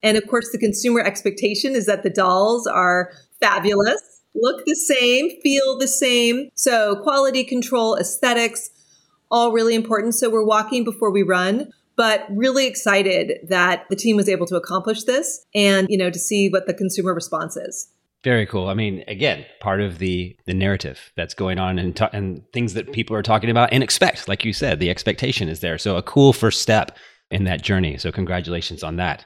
And 0.03 0.17
of 0.17 0.27
course, 0.27 0.51
the 0.51 0.57
consumer 0.57 1.01
expectation 1.01 1.75
is 1.75 1.85
that 1.85 2.03
the 2.03 2.09
dolls 2.09 2.67
are 2.67 3.11
fabulous 3.39 4.10
look 4.35 4.65
the 4.65 4.75
same, 4.75 5.29
feel 5.41 5.77
the 5.77 5.87
same. 5.87 6.49
So 6.55 6.95
quality 7.03 7.43
control, 7.43 7.95
aesthetics, 7.95 8.69
all 9.29 9.51
really 9.51 9.75
important. 9.75 10.15
So 10.15 10.29
we're 10.29 10.45
walking 10.45 10.83
before 10.83 11.11
we 11.11 11.23
run 11.23 11.71
but 12.01 12.25
really 12.31 12.65
excited 12.65 13.33
that 13.47 13.85
the 13.89 13.95
team 13.95 14.15
was 14.15 14.29
able 14.29 14.47
to 14.47 14.55
accomplish 14.55 15.03
this 15.03 15.45
and 15.53 15.87
you 15.89 15.97
know 15.97 16.09
to 16.09 16.19
see 16.19 16.49
what 16.49 16.65
the 16.65 16.73
consumer 16.73 17.13
response 17.13 17.55
is. 17.55 17.89
Very 18.23 18.45
cool. 18.45 18.69
I 18.69 18.73
mean 18.73 19.03
again 19.07 19.45
part 19.59 19.81
of 19.81 19.99
the 19.99 20.35
the 20.45 20.53
narrative 20.53 21.11
that's 21.15 21.33
going 21.33 21.59
on 21.59 21.77
and, 21.79 21.99
and 22.13 22.43
things 22.53 22.73
that 22.73 22.91
people 22.91 23.15
are 23.15 23.23
talking 23.23 23.49
about 23.49 23.71
and 23.71 23.83
expect 23.83 24.27
like 24.27 24.45
you 24.45 24.53
said 24.53 24.79
the 24.79 24.89
expectation 24.89 25.47
is 25.47 25.59
there. 25.59 25.77
So 25.77 25.97
a 25.97 26.03
cool 26.03 26.33
first 26.33 26.61
step 26.61 26.97
in 27.29 27.43
that 27.45 27.61
journey. 27.61 27.97
So 27.97 28.11
congratulations 28.11 28.83
on 28.83 28.95
that 28.97 29.25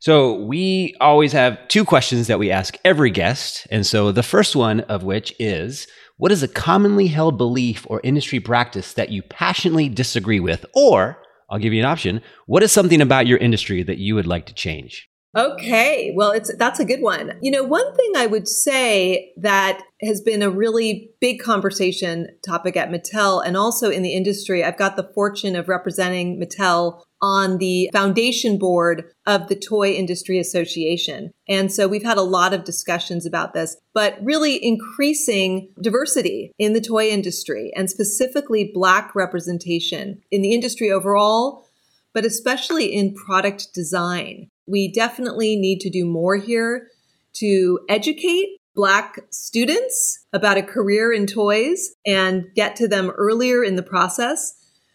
so 0.00 0.34
we 0.34 0.96
always 1.00 1.32
have 1.32 1.68
two 1.68 1.84
questions 1.84 2.26
that 2.26 2.38
we 2.38 2.50
ask 2.50 2.76
every 2.84 3.10
guest. 3.10 3.66
And 3.70 3.86
so 3.86 4.12
the 4.12 4.22
first 4.22 4.56
one 4.56 4.80
of 4.80 5.02
which 5.02 5.34
is, 5.38 5.86
what 6.16 6.32
is 6.32 6.42
a 6.42 6.48
commonly 6.48 7.06
held 7.06 7.38
belief 7.38 7.86
or 7.88 8.00
industry 8.02 8.40
practice 8.40 8.94
that 8.94 9.10
you 9.10 9.22
passionately 9.22 9.88
disagree 9.88 10.40
with? 10.40 10.66
Or 10.74 11.22
I'll 11.50 11.58
give 11.58 11.72
you 11.72 11.80
an 11.80 11.86
option. 11.86 12.22
What 12.46 12.62
is 12.62 12.72
something 12.72 13.00
about 13.00 13.26
your 13.26 13.38
industry 13.38 13.82
that 13.82 13.98
you 13.98 14.14
would 14.14 14.26
like 14.26 14.46
to 14.46 14.54
change? 14.54 15.06
Okay, 15.36 16.12
well, 16.16 16.32
it's 16.32 16.52
that's 16.56 16.80
a 16.80 16.84
good 16.84 17.02
one. 17.02 17.38
You 17.40 17.52
know, 17.52 17.62
one 17.62 17.94
thing 17.94 18.12
I 18.16 18.26
would 18.26 18.48
say 18.48 19.32
that 19.36 19.80
has 20.02 20.20
been 20.20 20.42
a 20.42 20.50
really 20.50 21.10
big 21.20 21.40
conversation 21.40 22.26
topic 22.44 22.76
at 22.76 22.90
Mattel 22.90 23.40
and 23.44 23.56
also 23.56 23.90
in 23.90 24.02
the 24.02 24.12
industry. 24.12 24.64
I've 24.64 24.78
got 24.78 24.96
the 24.96 25.08
fortune 25.14 25.54
of 25.54 25.68
representing 25.68 26.40
Mattel 26.40 27.02
on 27.22 27.58
the 27.58 27.90
foundation 27.92 28.58
board 28.58 29.04
of 29.26 29.48
the 29.48 29.56
Toy 29.56 29.90
Industry 29.90 30.38
Association. 30.38 31.32
And 31.48 31.72
so 31.72 31.86
we've 31.86 32.02
had 32.02 32.18
a 32.18 32.22
lot 32.22 32.54
of 32.54 32.64
discussions 32.64 33.26
about 33.26 33.52
this, 33.52 33.76
but 33.94 34.16
really 34.22 34.64
increasing 34.64 35.72
diversity 35.80 36.52
in 36.58 36.72
the 36.72 36.80
toy 36.80 37.08
industry 37.08 37.72
and 37.76 37.90
specifically 37.90 38.70
Black 38.72 39.14
representation 39.14 40.20
in 40.30 40.42
the 40.42 40.54
industry 40.54 40.90
overall, 40.90 41.66
but 42.14 42.24
especially 42.24 42.86
in 42.86 43.14
product 43.14 43.74
design. 43.74 44.48
We 44.66 44.90
definitely 44.90 45.56
need 45.56 45.80
to 45.80 45.90
do 45.90 46.06
more 46.06 46.36
here 46.36 46.88
to 47.34 47.80
educate 47.88 48.56
Black 48.74 49.18
students 49.30 50.24
about 50.32 50.56
a 50.56 50.62
career 50.62 51.12
in 51.12 51.26
toys 51.26 51.90
and 52.06 52.46
get 52.54 52.76
to 52.76 52.88
them 52.88 53.10
earlier 53.10 53.64
in 53.64 53.76
the 53.76 53.82
process 53.82 54.54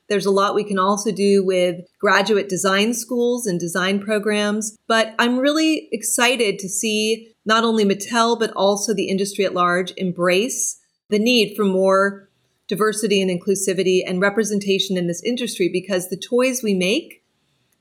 there's 0.09 0.25
a 0.25 0.31
lot 0.31 0.55
we 0.55 0.63
can 0.63 0.79
also 0.79 1.11
do 1.11 1.43
with 1.43 1.81
graduate 1.99 2.49
design 2.49 2.93
schools 2.93 3.47
and 3.47 3.59
design 3.59 3.99
programs. 3.99 4.77
But 4.87 5.15
I'm 5.17 5.37
really 5.37 5.89
excited 5.91 6.59
to 6.59 6.69
see 6.69 7.33
not 7.45 7.63
only 7.63 7.85
Mattel, 7.85 8.37
but 8.39 8.51
also 8.51 8.93
the 8.93 9.09
industry 9.09 9.45
at 9.45 9.53
large 9.53 9.93
embrace 9.97 10.79
the 11.09 11.19
need 11.19 11.55
for 11.55 11.63
more 11.63 12.29
diversity 12.67 13.21
and 13.21 13.29
inclusivity 13.29 14.01
and 14.05 14.21
representation 14.21 14.97
in 14.97 15.07
this 15.07 15.23
industry 15.23 15.69
because 15.71 16.09
the 16.09 16.17
toys 16.17 16.63
we 16.63 16.73
make 16.73 17.23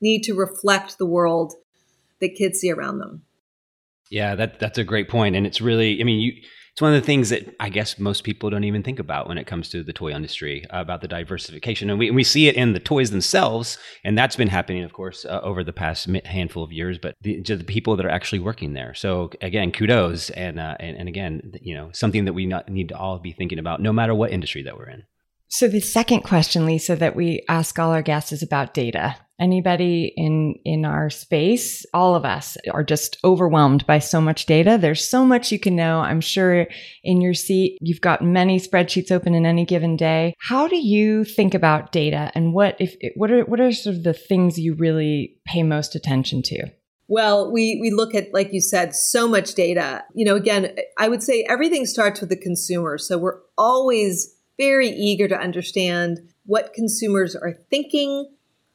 need 0.01 0.21
to 0.23 0.33
reflect 0.33 0.97
the 0.97 1.05
world 1.05 1.53
that 2.21 2.35
kids 2.35 2.59
see 2.59 2.71
around 2.71 2.99
them. 2.99 3.23
Yeah, 4.11 4.35
that 4.35 4.59
that's 4.59 4.77
a 4.77 4.83
great 4.83 5.09
point, 5.09 5.35
and 5.35 5.47
it's 5.47 5.61
really. 5.61 5.99
I 5.99 6.03
mean, 6.03 6.19
you 6.19 6.33
it's 6.75 6.81
one 6.81 6.93
of 6.93 7.01
the 7.01 7.05
things 7.05 7.29
that 7.29 7.55
I 7.57 7.69
guess 7.69 7.97
most 7.97 8.25
people 8.25 8.49
don't 8.49 8.65
even 8.65 8.83
think 8.83 8.99
about 8.99 9.29
when 9.29 9.37
it 9.37 9.47
comes 9.47 9.69
to 9.69 9.81
the 9.81 9.93
toy 9.93 10.11
industry 10.11 10.65
uh, 10.71 10.81
about 10.81 10.99
the 10.99 11.07
diversification, 11.07 11.89
and 11.89 11.97
we 11.97 12.11
we 12.11 12.25
see 12.25 12.49
it 12.49 12.55
in 12.55 12.73
the 12.73 12.81
toys 12.81 13.11
themselves, 13.11 13.77
and 14.03 14.17
that's 14.17 14.35
been 14.35 14.49
happening, 14.49 14.83
of 14.83 14.91
course, 14.91 15.23
uh, 15.23 15.39
over 15.41 15.63
the 15.63 15.71
past 15.71 16.09
handful 16.25 16.65
of 16.65 16.73
years. 16.73 16.97
But 16.97 17.15
the, 17.21 17.39
the 17.39 17.63
people 17.63 17.95
that 17.95 18.05
are 18.05 18.09
actually 18.09 18.39
working 18.39 18.73
there. 18.73 18.93
So 18.93 19.31
again, 19.39 19.71
kudos, 19.71 20.31
and 20.31 20.59
uh, 20.59 20.75
and, 20.81 20.97
and 20.97 21.07
again, 21.07 21.53
you 21.61 21.75
know, 21.75 21.91
something 21.93 22.25
that 22.25 22.33
we 22.33 22.45
need 22.67 22.89
to 22.89 22.97
all 22.97 23.19
be 23.19 23.31
thinking 23.31 23.57
about, 23.57 23.81
no 23.81 23.93
matter 23.93 24.13
what 24.13 24.31
industry 24.31 24.63
that 24.63 24.77
we're 24.77 24.89
in. 24.89 25.03
So 25.47 25.67
the 25.67 25.79
second 25.79 26.21
question, 26.21 26.65
Lisa, 26.65 26.95
that 26.95 27.15
we 27.15 27.43
ask 27.47 27.77
all 27.77 27.91
our 27.91 28.01
guests 28.01 28.31
is 28.31 28.43
about 28.43 28.73
data. 28.73 29.15
Anybody 29.39 30.13
in 30.15 30.55
in 30.63 30.85
our 30.85 31.09
space, 31.09 31.85
all 31.93 32.15
of 32.15 32.23
us 32.23 32.57
are 32.71 32.85
just 32.85 33.17
overwhelmed 33.23 33.85
by 33.85 33.99
so 33.99 34.21
much 34.21 34.45
data. 34.45 34.77
There's 34.79 35.07
so 35.07 35.25
much 35.25 35.51
you 35.51 35.59
can 35.59 35.75
know. 35.75 35.99
I'm 35.99 36.21
sure 36.21 36.67
in 37.03 37.19
your 37.19 37.33
seat 37.33 37.77
you've 37.81 37.99
got 37.99 38.23
many 38.23 38.61
spreadsheets 38.61 39.11
open 39.11 39.35
in 39.35 39.45
any 39.45 39.65
given 39.65 39.97
day. 39.97 40.35
How 40.39 40.69
do 40.69 40.77
you 40.77 41.25
think 41.25 41.53
about 41.53 41.91
data 41.91 42.31
and 42.33 42.53
what 42.53 42.77
if 42.79 42.95
what 43.15 43.29
are 43.29 43.43
what 43.43 43.59
are 43.59 43.73
sort 43.73 43.97
of 43.97 44.03
the 44.03 44.13
things 44.13 44.57
you 44.57 44.73
really 44.73 45.37
pay 45.45 45.63
most 45.63 45.95
attention 45.95 46.41
to? 46.43 46.67
Well, 47.07 47.51
we 47.51 47.77
we 47.81 47.91
look 47.91 48.15
at 48.15 48.33
like 48.33 48.53
you 48.53 48.61
said 48.61 48.95
so 48.95 49.27
much 49.27 49.53
data. 49.53 50.05
You 50.13 50.25
know, 50.25 50.35
again, 50.35 50.75
I 50.97 51.09
would 51.09 51.21
say 51.21 51.45
everything 51.47 51.85
starts 51.85 52.21
with 52.21 52.29
the 52.29 52.37
consumer. 52.37 52.97
So 52.97 53.17
we're 53.17 53.41
always 53.57 54.34
very 54.57 54.89
eager 54.89 55.27
to 55.27 55.37
understand 55.37 56.19
what 56.45 56.73
consumers 56.73 57.35
are 57.35 57.53
thinking 57.69 58.29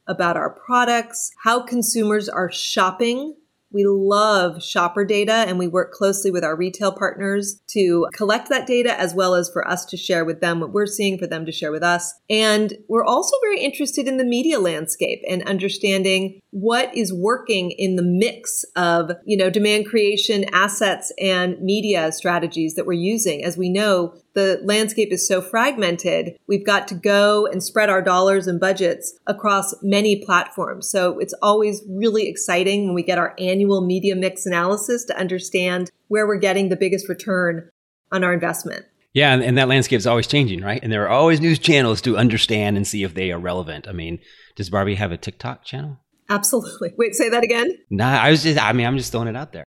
about 0.07 0.37
our 0.37 0.51
products, 0.51 1.31
how 1.45 1.61
consumers 1.63 2.29
are 2.29 2.51
shopping 2.51 3.35
We 3.73 3.85
love 3.87 4.63
shopper 4.63 5.05
data 5.05 5.33
and 5.33 5.59
we 5.59 5.69
work 5.69 5.93
closely 5.93 6.33
with 6.33 6.43
our 6.43 6.57
retail 6.57 6.91
partners 6.91 7.61
to 7.69 8.09
collect 8.13 8.49
that 8.49 8.67
data 8.67 8.99
as 8.99 9.15
well 9.15 9.37
as 9.37 9.49
for 9.49 9.67
us 9.67 9.85
to 9.87 9.97
share 9.97 10.25
with 10.25 10.41
them 10.41 10.59
what 10.59 10.73
we're 10.73 10.87
seeing 10.87 11.19
for 11.19 11.29
them 11.29 11.47
to 11.47 11.53
share 11.53 11.71
with 11.71 11.85
us. 11.85 12.13
And 12.29 12.75
we're 12.89 13.05
also 13.05 13.37
very 13.43 13.61
interested 13.61 14.09
in 14.09 14.17
the 14.17 14.25
media 14.25 14.59
landscape 14.59 15.23
and 15.29 15.45
understanding 15.45 16.41
what 16.51 16.95
is 16.97 17.13
working 17.13 17.71
in 17.71 17.95
the 17.95 18.03
mix 18.03 18.65
of, 18.75 19.13
you 19.25 19.37
know, 19.37 19.51
demand 19.51 19.87
creation 19.87 20.47
assets 20.53 21.13
and 21.21 21.61
media 21.61 22.11
strategies 22.11 22.75
that 22.75 22.87
we're 22.87 22.93
using. 22.95 23.45
As 23.45 23.57
we 23.57 23.69
know, 23.69 24.15
the 24.35 24.61
landscape 24.65 25.13
is 25.13 25.27
so 25.27 25.41
fragmented. 25.41 26.37
We've 26.47 26.65
got 26.65 26.89
to 26.89 26.95
go 26.95 27.47
and 27.47 27.63
spread 27.63 27.91
our 27.91 28.03
dollars 28.03 28.47
and 28.47 28.61
budgets 28.61 29.19
across 29.27 29.75
many 29.83 30.25
platforms. 30.25 30.89
So 30.91 31.19
it's 31.19 31.35
always 31.43 31.83
really 31.89 32.29
exciting 32.29 32.87
when 32.87 32.95
we 32.95 33.03
get 33.03 33.19
our 33.19 33.35
annual 33.39 33.81
media 33.81 34.15
mix 34.17 34.47
analysis 34.47 35.05
to 35.07 35.19
understand 35.19 35.91
where 36.09 36.27
we're 36.27 36.39
getting 36.39 36.69
the 36.69 36.77
biggest 36.77 37.09
return 37.09 37.69
on 38.13 38.25
our 38.25 38.33
investment. 38.33 38.87
Yeah, 39.13 39.33
and, 39.33 39.43
and 39.43 39.59
that 39.59 39.69
landscape 39.69 39.99
is 39.99 40.07
always 40.07 40.29
changing, 40.29 40.63
right? 40.63 40.81
And 40.83 40.93
there 40.93 41.05
are 41.05 41.09
always 41.09 41.41
news 41.41 41.59
channels 41.59 42.01
to 42.03 42.17
understand 42.17 42.77
and 42.77 42.87
see 42.87 43.03
if 43.03 43.15
they 43.15 43.33
are 43.33 43.41
relevant. 43.41 43.89
I 43.89 43.93
mean, 43.93 44.21
does 44.55 44.71
Barbie 44.71 44.95
have 44.95 45.11
a 45.11 45.17
TikTok 45.17 45.65
channel? 45.65 45.99
Absolutely. 46.29 46.93
Wait, 46.97 47.17
say 47.17 47.29
that 47.29 47.43
again? 47.43 47.77
Nah, 47.91 48.21
I 48.21 48.31
was 48.31 48.45
just 48.45 48.63
I 48.63 48.73
mean, 48.73 48.87
I'm 48.87 48.97
just 48.97 49.11
throwing 49.11 49.27
it 49.27 49.37
out 49.37 49.53
there 49.53 49.65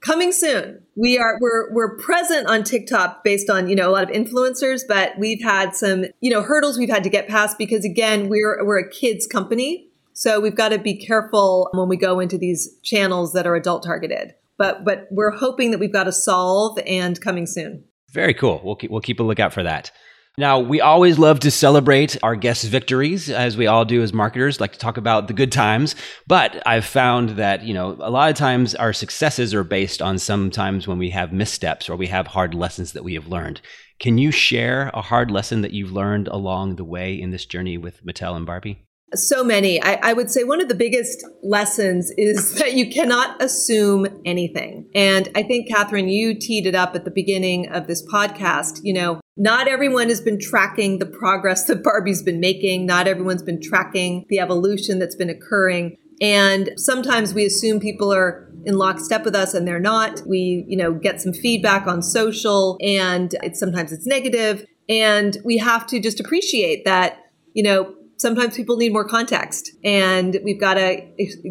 coming 0.00 0.32
soon. 0.32 0.82
We 0.96 1.18
are 1.18 1.38
we're 1.40 1.72
we're 1.72 1.96
present 1.96 2.46
on 2.46 2.64
tiktok 2.64 3.24
based 3.24 3.50
on 3.50 3.68
you 3.68 3.76
know 3.76 3.88
a 3.88 3.92
lot 3.92 4.04
of 4.04 4.10
influencers 4.10 4.82
but 4.86 5.18
we've 5.18 5.42
had 5.42 5.74
some 5.74 6.04
you 6.20 6.30
know 6.30 6.42
hurdles 6.42 6.78
we've 6.78 6.90
had 6.90 7.04
to 7.04 7.10
get 7.10 7.28
past 7.28 7.58
because 7.58 7.84
again 7.84 8.28
we're 8.28 8.64
we're 8.64 8.78
a 8.78 8.90
kids 8.90 9.26
company. 9.26 9.88
So 10.12 10.40
we've 10.40 10.56
got 10.56 10.70
to 10.70 10.78
be 10.78 10.94
careful 10.94 11.70
when 11.72 11.88
we 11.88 11.96
go 11.96 12.20
into 12.20 12.36
these 12.36 12.68
channels 12.82 13.32
that 13.32 13.46
are 13.46 13.54
adult 13.54 13.84
targeted. 13.84 14.34
But 14.58 14.84
but 14.84 15.06
we're 15.10 15.30
hoping 15.30 15.70
that 15.70 15.78
we've 15.78 15.92
got 15.92 16.04
to 16.04 16.12
solve 16.12 16.78
and 16.86 17.20
coming 17.20 17.46
soon. 17.46 17.84
Very 18.10 18.34
cool. 18.34 18.60
We'll 18.64 18.76
keep 18.76 18.90
we'll 18.90 19.00
keep 19.00 19.20
a 19.20 19.22
lookout 19.22 19.52
for 19.52 19.62
that 19.62 19.90
now, 20.38 20.60
we 20.60 20.80
always 20.80 21.18
love 21.18 21.40
to 21.40 21.50
celebrate 21.50 22.16
our 22.22 22.36
guests' 22.36 22.64
victories, 22.64 23.28
as 23.28 23.56
we 23.56 23.66
all 23.66 23.84
do 23.84 24.02
as 24.02 24.12
marketers, 24.12 24.60
like 24.60 24.72
to 24.72 24.78
talk 24.78 24.96
about 24.96 25.26
the 25.26 25.34
good 25.34 25.52
times. 25.52 25.94
But 26.26 26.62
I've 26.66 26.86
found 26.86 27.30
that, 27.30 27.62
you 27.62 27.74
know, 27.74 27.96
a 28.00 28.10
lot 28.10 28.30
of 28.30 28.36
times 28.36 28.74
our 28.74 28.92
successes 28.92 29.52
are 29.52 29.64
based 29.64 30.00
on 30.00 30.18
sometimes 30.18 30.86
when 30.86 30.98
we 30.98 31.10
have 31.10 31.32
missteps 31.32 31.90
or 31.90 31.96
we 31.96 32.06
have 32.06 32.28
hard 32.28 32.54
lessons 32.54 32.92
that 32.92 33.04
we 33.04 33.14
have 33.14 33.26
learned. 33.26 33.60
Can 33.98 34.16
you 34.16 34.30
share 34.30 34.90
a 34.94 35.02
hard 35.02 35.30
lesson 35.30 35.60
that 35.60 35.72
you've 35.72 35.92
learned 35.92 36.28
along 36.28 36.76
the 36.76 36.84
way 36.84 37.20
in 37.20 37.32
this 37.32 37.44
journey 37.44 37.76
with 37.76 38.02
Mattel 38.02 38.34
and 38.34 38.46
Barbie? 38.46 38.86
So 39.14 39.42
many. 39.42 39.82
I, 39.82 39.98
I, 40.02 40.12
would 40.12 40.30
say 40.30 40.44
one 40.44 40.60
of 40.60 40.68
the 40.68 40.74
biggest 40.74 41.24
lessons 41.42 42.12
is 42.16 42.54
that 42.58 42.74
you 42.74 42.90
cannot 42.90 43.42
assume 43.42 44.06
anything. 44.24 44.88
And 44.94 45.28
I 45.34 45.42
think, 45.42 45.68
Catherine, 45.68 46.08
you 46.08 46.34
teed 46.34 46.66
it 46.66 46.74
up 46.74 46.94
at 46.94 47.04
the 47.04 47.10
beginning 47.10 47.68
of 47.70 47.86
this 47.86 48.06
podcast. 48.06 48.80
You 48.84 48.94
know, 48.94 49.20
not 49.36 49.66
everyone 49.66 50.08
has 50.10 50.20
been 50.20 50.38
tracking 50.38 50.98
the 50.98 51.06
progress 51.06 51.64
that 51.64 51.82
Barbie's 51.82 52.22
been 52.22 52.40
making. 52.40 52.86
Not 52.86 53.08
everyone's 53.08 53.42
been 53.42 53.60
tracking 53.60 54.26
the 54.28 54.38
evolution 54.38 54.98
that's 54.98 55.16
been 55.16 55.30
occurring. 55.30 55.96
And 56.20 56.70
sometimes 56.76 57.32
we 57.32 57.46
assume 57.46 57.80
people 57.80 58.12
are 58.12 58.48
in 58.64 58.76
lockstep 58.76 59.24
with 59.24 59.34
us 59.34 59.54
and 59.54 59.66
they're 59.66 59.80
not. 59.80 60.20
We, 60.26 60.64
you 60.68 60.76
know, 60.76 60.92
get 60.92 61.20
some 61.20 61.32
feedback 61.32 61.86
on 61.86 62.02
social 62.02 62.76
and 62.82 63.34
it's 63.42 63.58
sometimes 63.58 63.92
it's 63.92 64.06
negative. 64.06 64.66
And 64.88 65.38
we 65.44 65.56
have 65.58 65.86
to 65.88 66.00
just 66.00 66.20
appreciate 66.20 66.84
that, 66.84 67.18
you 67.54 67.62
know, 67.62 67.94
sometimes 68.20 68.54
people 68.54 68.76
need 68.76 68.92
more 68.92 69.08
context 69.08 69.72
and 69.82 70.38
we've 70.44 70.60
got 70.60 70.74
to 70.74 71.00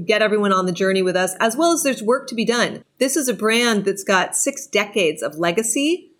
get 0.05 0.21
everyone 0.21 0.53
on 0.53 0.67
the 0.67 0.71
journey 0.71 1.01
with 1.01 1.15
us 1.15 1.33
as 1.39 1.57
well 1.57 1.73
as 1.73 1.81
there's 1.81 2.03
work 2.03 2.27
to 2.27 2.35
be 2.35 2.45
done. 2.45 2.83
This 2.99 3.17
is 3.17 3.27
a 3.27 3.33
brand 3.33 3.85
that's 3.85 4.03
got 4.03 4.35
six 4.35 4.67
decades 4.67 5.23
of 5.23 5.39
legacy. 5.39 6.11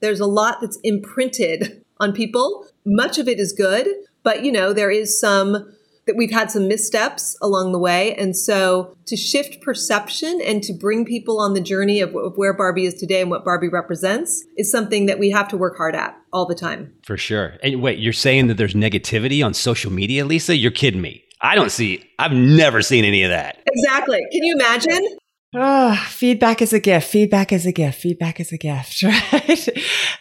There's 0.00 0.20
a 0.20 0.26
lot 0.26 0.58
that's 0.60 0.78
imprinted 0.84 1.82
on 2.00 2.12
people. 2.12 2.66
Much 2.84 3.16
of 3.16 3.28
it 3.28 3.40
is 3.40 3.54
good, 3.54 3.88
but 4.22 4.44
you 4.44 4.52
know, 4.52 4.74
there 4.74 4.90
is 4.90 5.18
some 5.18 5.72
that 6.08 6.16
we've 6.16 6.32
had 6.32 6.50
some 6.50 6.66
missteps 6.66 7.36
along 7.40 7.70
the 7.70 7.78
way. 7.78 8.16
And 8.16 8.36
so 8.36 8.96
to 9.06 9.16
shift 9.16 9.60
perception 9.62 10.40
and 10.44 10.62
to 10.64 10.72
bring 10.72 11.04
people 11.04 11.38
on 11.38 11.54
the 11.54 11.60
journey 11.60 12.00
of, 12.00 12.16
of, 12.16 12.32
where 12.36 12.52
Barbie 12.52 12.86
is 12.86 12.94
today 12.94 13.20
and 13.20 13.30
what 13.30 13.44
Barbie 13.44 13.68
represents 13.68 14.44
is 14.56 14.72
something 14.72 15.06
that 15.06 15.20
we 15.20 15.30
have 15.30 15.46
to 15.48 15.56
work 15.56 15.76
hard 15.76 15.94
at 15.94 16.16
all 16.32 16.46
the 16.46 16.56
time. 16.56 16.92
For 17.04 17.16
sure. 17.16 17.54
And 17.62 17.80
wait, 17.80 18.00
you're 18.00 18.12
saying 18.12 18.48
that 18.48 18.54
there's 18.54 18.74
negativity 18.74 19.44
on 19.44 19.54
social 19.54 19.92
media, 19.92 20.24
Lisa? 20.24 20.56
You're 20.56 20.72
kidding 20.72 21.00
me. 21.00 21.22
I 21.40 21.54
don't 21.54 21.70
see, 21.70 22.04
I've 22.18 22.32
never 22.32 22.82
seen 22.82 23.04
any 23.04 23.22
of 23.22 23.30
that. 23.30 23.58
Exactly. 23.66 24.18
Can 24.32 24.42
you 24.42 24.54
imagine? 24.56 25.18
Oh, 25.54 25.94
feedback 26.08 26.60
is 26.60 26.72
a 26.72 26.80
gift. 26.80 27.08
Feedback 27.08 27.52
is 27.52 27.64
a 27.64 27.72
gift. 27.72 28.00
Feedback 28.00 28.40
is 28.40 28.52
a 28.52 28.58
gift, 28.58 29.02
right? 29.02 29.68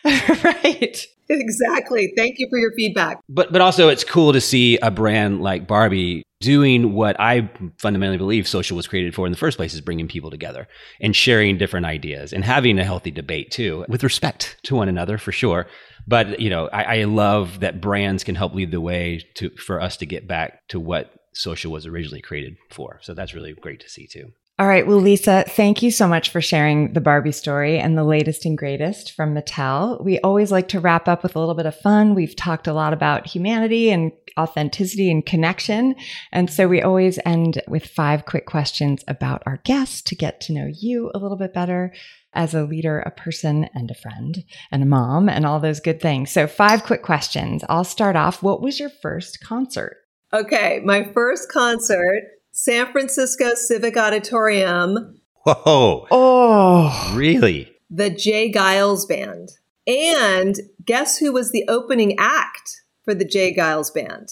right. 0.43 1.07
Exactly. 1.47 2.13
Thank 2.15 2.39
you 2.39 2.47
for 2.49 2.57
your 2.57 2.71
feedback. 2.73 3.19
But 3.27 3.51
but 3.51 3.61
also 3.61 3.89
it's 3.89 4.03
cool 4.03 4.33
to 4.33 4.41
see 4.41 4.77
a 4.77 4.89
brand 4.89 5.41
like 5.41 5.67
Barbie 5.67 6.23
doing 6.39 6.93
what 6.93 7.19
I 7.19 7.49
fundamentally 7.79 8.17
believe 8.17 8.47
social 8.47 8.77
was 8.77 8.87
created 8.87 9.15
for 9.15 9.25
in 9.25 9.31
the 9.31 9.37
first 9.37 9.57
place 9.57 9.73
is 9.73 9.81
bringing 9.81 10.07
people 10.07 10.29
together 10.29 10.67
and 11.01 11.15
sharing 11.15 11.57
different 11.57 11.85
ideas 11.85 12.31
and 12.31 12.43
having 12.43 12.77
a 12.77 12.83
healthy 12.83 13.11
debate 13.11 13.51
too 13.51 13.85
with 13.89 14.03
respect 14.03 14.57
to 14.63 14.75
one 14.75 14.87
another 14.87 15.17
for 15.17 15.31
sure. 15.31 15.67
But 16.07 16.39
you 16.39 16.49
know, 16.49 16.69
I, 16.71 16.99
I 16.99 17.03
love 17.03 17.59
that 17.59 17.81
brands 17.81 18.23
can 18.23 18.35
help 18.35 18.53
lead 18.53 18.71
the 18.71 18.81
way 18.81 19.25
to 19.35 19.49
for 19.57 19.81
us 19.81 19.97
to 19.97 20.05
get 20.05 20.27
back 20.27 20.67
to 20.69 20.79
what 20.79 21.11
social 21.33 21.71
was 21.71 21.85
originally 21.85 22.21
created 22.21 22.57
for. 22.69 22.99
So 23.01 23.13
that's 23.13 23.33
really 23.33 23.53
great 23.53 23.81
to 23.81 23.89
see 23.89 24.07
too. 24.07 24.31
All 24.59 24.65
right. 24.65 24.87
Well, 24.87 24.97
Lisa, 24.97 25.43
thank 25.47 25.83
you 25.83 25.91
so 25.91 26.07
much 26.07 26.31
for 26.31 26.41
sharing 26.41 26.93
the 26.93 27.01
Barbie 27.01 27.31
story 27.31 27.77
and 27.77 27.95
the 27.95 28.03
latest 28.03 28.43
and 28.43 28.57
greatest 28.57 29.11
from 29.11 29.35
Mattel. 29.35 30.03
We 30.03 30.19
always 30.21 30.51
like 30.51 30.67
to 30.69 30.79
wrap 30.79 31.07
up 31.07 31.21
with 31.21 31.35
a 31.35 31.39
little 31.39 31.53
bit 31.53 31.67
of 31.67 31.79
fun. 31.79 32.15
We've 32.15 32.35
talked 32.35 32.65
a 32.65 32.73
lot 32.73 32.91
about 32.91 33.27
humanity 33.27 33.91
and 33.91 34.11
authenticity 34.35 35.11
and 35.11 35.23
connection. 35.23 35.93
And 36.31 36.49
so 36.49 36.67
we 36.67 36.81
always 36.81 37.19
end 37.23 37.61
with 37.67 37.85
five 37.85 38.25
quick 38.25 38.47
questions 38.47 39.03
about 39.07 39.43
our 39.45 39.57
guests 39.63 40.01
to 40.03 40.15
get 40.15 40.41
to 40.41 40.53
know 40.53 40.67
you 40.67 41.11
a 41.13 41.19
little 41.19 41.37
bit 41.37 41.53
better 41.53 41.93
as 42.33 42.55
a 42.55 42.63
leader, 42.63 42.99
a 43.01 43.11
person, 43.11 43.69
and 43.75 43.91
a 43.91 43.95
friend, 43.95 44.43
and 44.71 44.81
a 44.81 44.87
mom, 44.87 45.29
and 45.29 45.45
all 45.45 45.59
those 45.59 45.79
good 45.79 46.01
things. 46.01 46.31
So, 46.31 46.47
five 46.47 46.83
quick 46.83 47.03
questions. 47.03 47.63
I'll 47.69 47.83
start 47.83 48.15
off. 48.15 48.41
What 48.41 48.61
was 48.61 48.79
your 48.79 48.89
first 48.89 49.39
concert? 49.39 49.97
Okay. 50.33 50.81
My 50.83 51.03
first 51.13 51.51
concert 51.51 52.23
San 52.59 52.91
Francisco 52.91 53.53
Civic 53.53 53.95
Auditorium. 53.95 55.21
Whoa. 55.45 56.07
Oh. 56.09 57.13
Really? 57.15 57.71
The 57.91 58.09
J. 58.09 58.51
Geils 58.51 59.07
Band. 59.07 59.49
And 59.85 60.55
guess 60.83 61.19
who 61.19 61.31
was 61.31 61.51
the 61.51 61.65
opening 61.67 62.15
act 62.17 62.81
for 63.05 63.13
the 63.13 63.25
J. 63.25 63.55
Geils 63.55 63.93
Band? 63.93 64.29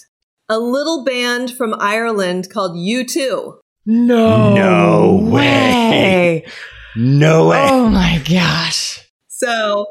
A 0.49 0.57
little 0.57 1.05
band 1.05 1.51
from 1.51 1.75
Ireland 1.79 2.49
called 2.49 2.75
U2. 2.75 3.59
No. 3.85 4.55
No 4.55 5.29
way. 5.31 6.41
way. 6.41 6.45
No 6.95 7.49
way. 7.49 7.67
Oh 7.69 7.89
my 7.89 8.23
gosh. 8.27 9.07
So, 9.27 9.85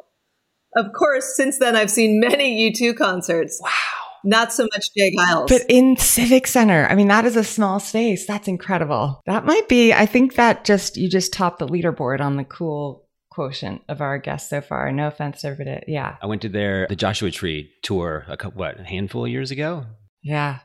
of 0.77 0.87
course, 0.93 1.37
since 1.37 1.61
then 1.61 1.77
I've 1.77 1.91
seen 1.91 2.19
many 2.19 2.73
U2 2.73 2.97
concerts. 2.97 3.61
Wow. 3.63 4.04
Not 4.25 4.53
so 4.53 4.67
much 4.73 4.93
J. 4.97 5.15
Geils. 5.15 5.49
But 5.49 5.63
in 5.69 5.97
Civic 5.97 6.47
Center, 6.47 6.87
I 6.87 6.95
mean, 6.95 7.09
that 7.09 7.25
is 7.25 7.37
a 7.37 7.45
small 7.45 7.79
space. 7.79 8.27
That's 8.27 8.49
incredible. 8.49 9.21
That 9.27 9.45
might 9.45 9.69
be, 9.69 9.93
I 9.93 10.07
think 10.07 10.35
that 10.37 10.65
just, 10.65 10.97
you 10.97 11.09
just 11.09 11.33
topped 11.33 11.59
the 11.59 11.67
leaderboard 11.69 12.21
on 12.21 12.37
the 12.37 12.45
cool 12.45 13.09
quotient 13.31 13.83
of 13.89 14.01
our 14.01 14.19
guests 14.19 14.49
so 14.49 14.61
far. 14.61 14.91
No 14.93 15.09
offense 15.09 15.43
to 15.43 15.53
it. 15.59 15.85
Yeah. 15.89 16.17
I 16.23 16.27
went 16.27 16.43
to 16.43 16.49
their, 16.49 16.87
the 16.87 16.97
Joshua 16.97 17.31
Tree 17.31 17.71
tour, 17.83 18.25
a 18.29 18.37
couple, 18.37 18.59
what, 18.59 18.81
a 18.81 18.85
handful 18.85 19.25
of 19.25 19.31
years 19.31 19.51
ago? 19.51 19.85
Yeah. 20.23 20.61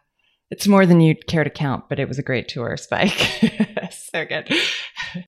It's 0.51 0.67
more 0.67 0.85
than 0.85 1.01
you'd 1.01 1.27
care 1.27 1.43
to 1.43 1.49
count, 1.49 1.89
but 1.89 1.99
it 1.99 2.07
was 2.07 2.17
a 2.17 2.23
great 2.23 2.47
tour, 2.47 2.75
Spike. 2.77 3.11
so 3.91 4.25
good. 4.25 4.51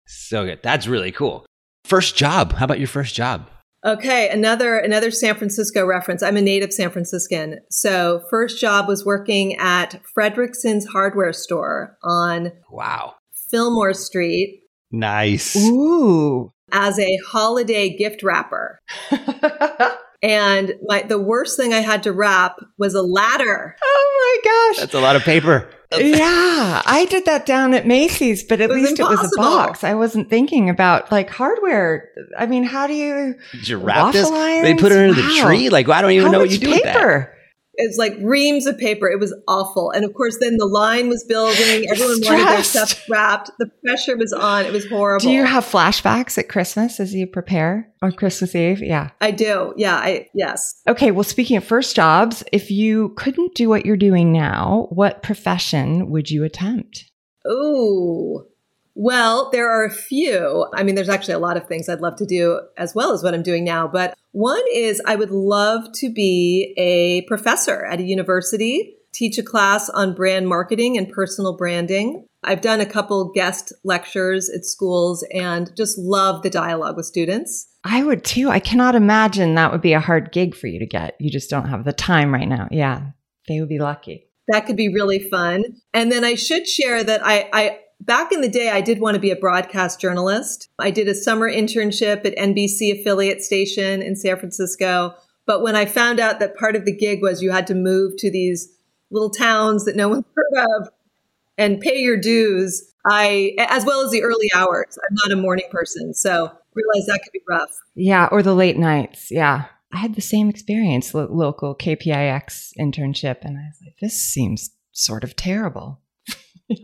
So 0.08 0.46
good. 0.46 0.60
That's 0.64 0.88
really 0.88 1.12
cool. 1.12 1.46
First 1.86 2.16
job. 2.16 2.54
How 2.54 2.66
about 2.66 2.80
your 2.80 2.88
first 2.88 3.16
job? 3.16 3.48
Okay, 3.84 4.30
another 4.30 4.78
another 4.78 5.10
San 5.10 5.36
Francisco 5.36 5.86
reference. 5.86 6.22
I'm 6.22 6.38
a 6.38 6.42
native 6.42 6.72
San 6.72 6.92
Franciscan. 6.92 7.60
So, 7.70 8.22
first 8.30 8.60
job 8.62 8.88
was 8.88 9.06
working 9.06 9.56
at 9.58 10.02
Fredericksen's 10.16 10.86
hardware 10.88 11.34
store 11.34 11.98
on 12.04 12.52
Wow. 12.70 13.16
Fillmore 13.50 13.94
Street. 13.94 14.62
Nice. 14.92 15.56
Ooh. 15.56 16.54
As 16.72 17.00
a 17.00 17.18
holiday 17.28 17.96
gift 17.98 18.22
wrapper. 18.24 18.80
and 20.22 20.74
my 20.86 21.02
the 21.02 21.20
worst 21.20 21.58
thing 21.58 21.74
I 21.74 21.80
had 21.80 22.04
to 22.04 22.12
wrap 22.12 22.58
was 22.78 22.94
a 22.94 23.02
ladder. 23.02 23.76
Oh 23.84 24.42
my 24.44 24.52
gosh. 24.76 24.82
That's 24.82 24.94
a 24.94 25.02
lot 25.02 25.16
of 25.16 25.24
paper. 25.24 25.68
Yeah, 25.98 26.82
I 26.86 27.06
did 27.10 27.26
that 27.26 27.46
down 27.46 27.74
at 27.74 27.86
Macy's, 27.86 28.44
but 28.44 28.62
at 28.62 28.70
it 28.70 28.74
least 28.74 29.00
impossible. 29.00 29.20
it 29.20 29.22
was 29.22 29.34
a 29.34 29.38
box. 29.38 29.84
I 29.84 29.94
wasn't 29.94 30.30
thinking 30.30 30.70
about 30.70 31.12
like 31.12 31.30
hardware. 31.30 32.10
I 32.38 32.46
mean, 32.46 32.64
how 32.64 32.88
do 32.88 32.94
you 32.94 33.36
did 33.52 33.68
you 33.68 33.78
wrap 33.78 34.14
this? 34.14 34.30
They 34.30 34.76
put 34.76 34.92
it 34.92 34.98
under 34.98 35.22
wow. 35.22 35.28
the 35.28 35.36
tree. 35.42 35.70
Like 35.70 35.90
I 35.90 36.02
don't 36.02 36.12
even 36.12 36.28
how 36.28 36.32
know 36.32 36.40
what 36.40 36.52
you 36.52 36.60
do 36.60 36.72
paper? 36.72 37.36
It's 37.82 37.98
like 37.98 38.14
reams 38.22 38.66
of 38.66 38.78
paper. 38.78 39.10
It 39.10 39.20
was 39.20 39.36
awful. 39.48 39.92
And 39.92 40.06
of 40.06 40.14
course, 40.14 40.38
then 40.40 40.58
the 40.58 40.66
line 40.66 41.10
was 41.10 41.24
building. 41.24 41.90
Everyone 41.90 42.20
wanted 42.24 42.48
their 42.48 42.64
stuff 42.64 43.04
wrapped. 43.10 43.52
The 43.60 43.70
pressure 43.86 44.16
was 44.16 44.34
on. 44.34 44.66
It 44.66 44.72
was 44.72 44.88
horrible. 44.88 45.24
Do 45.24 45.32
you 45.32 45.44
have 45.44 45.66
flashbacks 45.66 46.38
at 46.38 46.50
Christmas 46.50 47.00
as 47.00 47.14
you 47.14 47.28
prepare 47.28 47.92
on 48.02 48.12
Christmas 48.12 48.56
Eve? 48.56 48.82
Yeah. 48.82 49.10
I 49.20 49.32
do. 49.32 49.74
Yeah. 49.78 49.96
I, 49.96 50.28
yes. 50.34 50.82
Okay. 50.88 51.12
Well, 51.12 51.24
speaking 51.24 51.58
of 51.58 51.64
first 51.64 51.96
jobs, 51.96 52.44
if 52.52 52.72
you 52.72 53.10
couldn't 53.18 53.56
do 53.56 53.70
what 53.70 53.86
you're 53.86 53.98
doing 53.98 54.32
now, 54.32 54.88
what 54.92 55.24
profession 55.24 56.10
would 56.10 56.30
you 56.30 56.44
attempt? 56.44 57.06
Ooh. 57.50 58.46
Well, 58.96 59.50
there 59.52 59.70
are 59.70 59.86
a 59.86 59.92
few. 59.92 60.68
I 60.74 60.84
mean, 60.84 60.96
there's 60.96 61.10
actually 61.10 61.34
a 61.36 61.40
lot 61.40 61.58
of 61.58 61.68
things 61.68 61.88
I'd 61.88 62.02
love 62.02 62.18
to 62.18 62.26
do 62.26 62.62
as 62.78 62.94
well 62.94 63.14
as 63.14 63.24
what 63.24 63.34
I'm 63.34 63.44
doing 63.44 63.64
now. 63.64 63.88
But 63.88 64.16
one 64.32 64.64
is 64.74 65.02
I 65.06 65.16
would 65.16 65.32
love 65.32 65.92
to 65.96 66.12
be 66.12 66.74
a 66.78 67.22
professor 67.28 67.86
at 67.86 68.00
a 68.00 68.04
university, 68.04 68.96
teach 69.14 69.38
a 69.38 69.44
class 69.44 69.90
on 69.90 70.14
brand 70.14 70.48
marketing 70.48 70.98
and 70.98 71.10
personal 71.10 71.56
branding. 71.56 72.26
I've 72.44 72.62
done 72.62 72.82
a 72.82 72.86
couple 72.86 73.32
guest 73.34 73.72
lectures 73.84 74.50
at 74.50 74.66
schools 74.66 75.26
and 75.34 75.72
just 75.78 75.98
love 75.98 76.42
the 76.42 76.50
dialogue 76.50 76.98
with 76.98 77.06
students. 77.06 77.68
I 77.84 78.04
would 78.04 78.24
too. 78.24 78.50
I 78.50 78.60
cannot 78.60 78.96
imagine 78.96 79.56
that 79.56 79.72
would 79.72 79.82
be 79.82 79.94
a 79.94 80.00
hard 80.00 80.32
gig 80.32 80.56
for 80.56 80.68
you 80.68 80.80
to 80.80 80.86
get. 80.86 81.16
You 81.20 81.30
just 81.30 81.50
don't 81.50 81.70
have 81.70 81.84
the 81.84 81.94
time 81.94 82.34
right 82.34 82.48
now. 82.48 82.68
Yeah, 82.72 83.12
they 83.48 83.60
would 83.60 83.70
be 83.70 83.80
lucky. 83.80 84.28
That 84.48 84.66
could 84.66 84.76
be 84.76 84.94
really 84.94 85.20
fun. 85.20 85.64
And 85.94 86.12
then 86.12 86.24
I 86.24 86.36
should 86.36 86.68
share 86.68 87.04
that 87.04 87.22
I, 87.24 87.50
I 87.54 87.80
back 88.02 88.32
in 88.32 88.42
the 88.42 88.50
day, 88.50 88.70
I 88.70 88.82
did 88.82 89.00
want 89.00 89.16
to 89.16 89.20
be 89.20 89.32
a 89.32 89.36
broadcast 89.36 90.02
journalist. 90.02 90.70
I 90.80 90.92
did 90.92 91.08
a 91.08 91.16
summer 91.16 91.50
internship 91.50 92.26
at 92.26 92.36
NBC 92.36 93.00
affiliate 93.00 93.42
station 93.42 94.02
in 94.02 94.16
San 94.16 94.38
Francisco. 94.38 95.16
But 95.46 95.62
when 95.62 95.76
I 95.76 95.86
found 95.86 96.20
out 96.20 96.40
that 96.40 96.58
part 96.58 96.76
of 96.76 96.86
the 96.86 96.96
gig 96.96 97.22
was 97.22 97.42
you 97.42 97.52
had 97.52 97.68
to 97.68 97.76
move 97.76 98.18
to 98.18 98.32
these 98.32 98.70
little 99.10 99.30
towns 99.30 99.86
that 99.86 99.96
no 99.96 100.10
one 100.10 100.26
heard 100.36 100.66
of 100.78 100.90
and 101.58 101.80
pay 101.80 102.00
your 102.00 102.18
dues, 102.18 102.94
I, 103.10 103.56
as 103.58 103.86
well 103.86 104.02
as 104.02 104.12
the 104.12 104.24
early 104.24 104.52
hours, 104.54 104.98
I'm 105.10 105.16
not 105.24 105.38
a 105.38 105.42
morning 105.42 105.66
person. 105.72 106.14
So 106.14 106.52
realized 106.74 107.08
that 107.08 107.22
could 107.24 107.34
be 107.34 107.42
rough. 107.48 107.72
Yeah. 107.96 108.30
Or 108.32 108.42
the 108.42 108.56
late 108.56 108.78
nights. 108.78 109.30
Yeah. 109.30 109.66
I 109.94 109.98
had 109.98 110.16
the 110.16 110.22
same 110.22 110.50
experience, 110.50 111.14
lo- 111.14 111.28
local 111.30 111.76
KPIX 111.76 112.72
internship. 112.80 113.40
And 113.42 113.58
I 113.58 113.64
was 113.68 113.80
like, 113.84 113.98
this 114.00 114.22
seems 114.22 114.72
sort 114.94 115.24
of 115.24 115.36
terrible. 115.36 116.00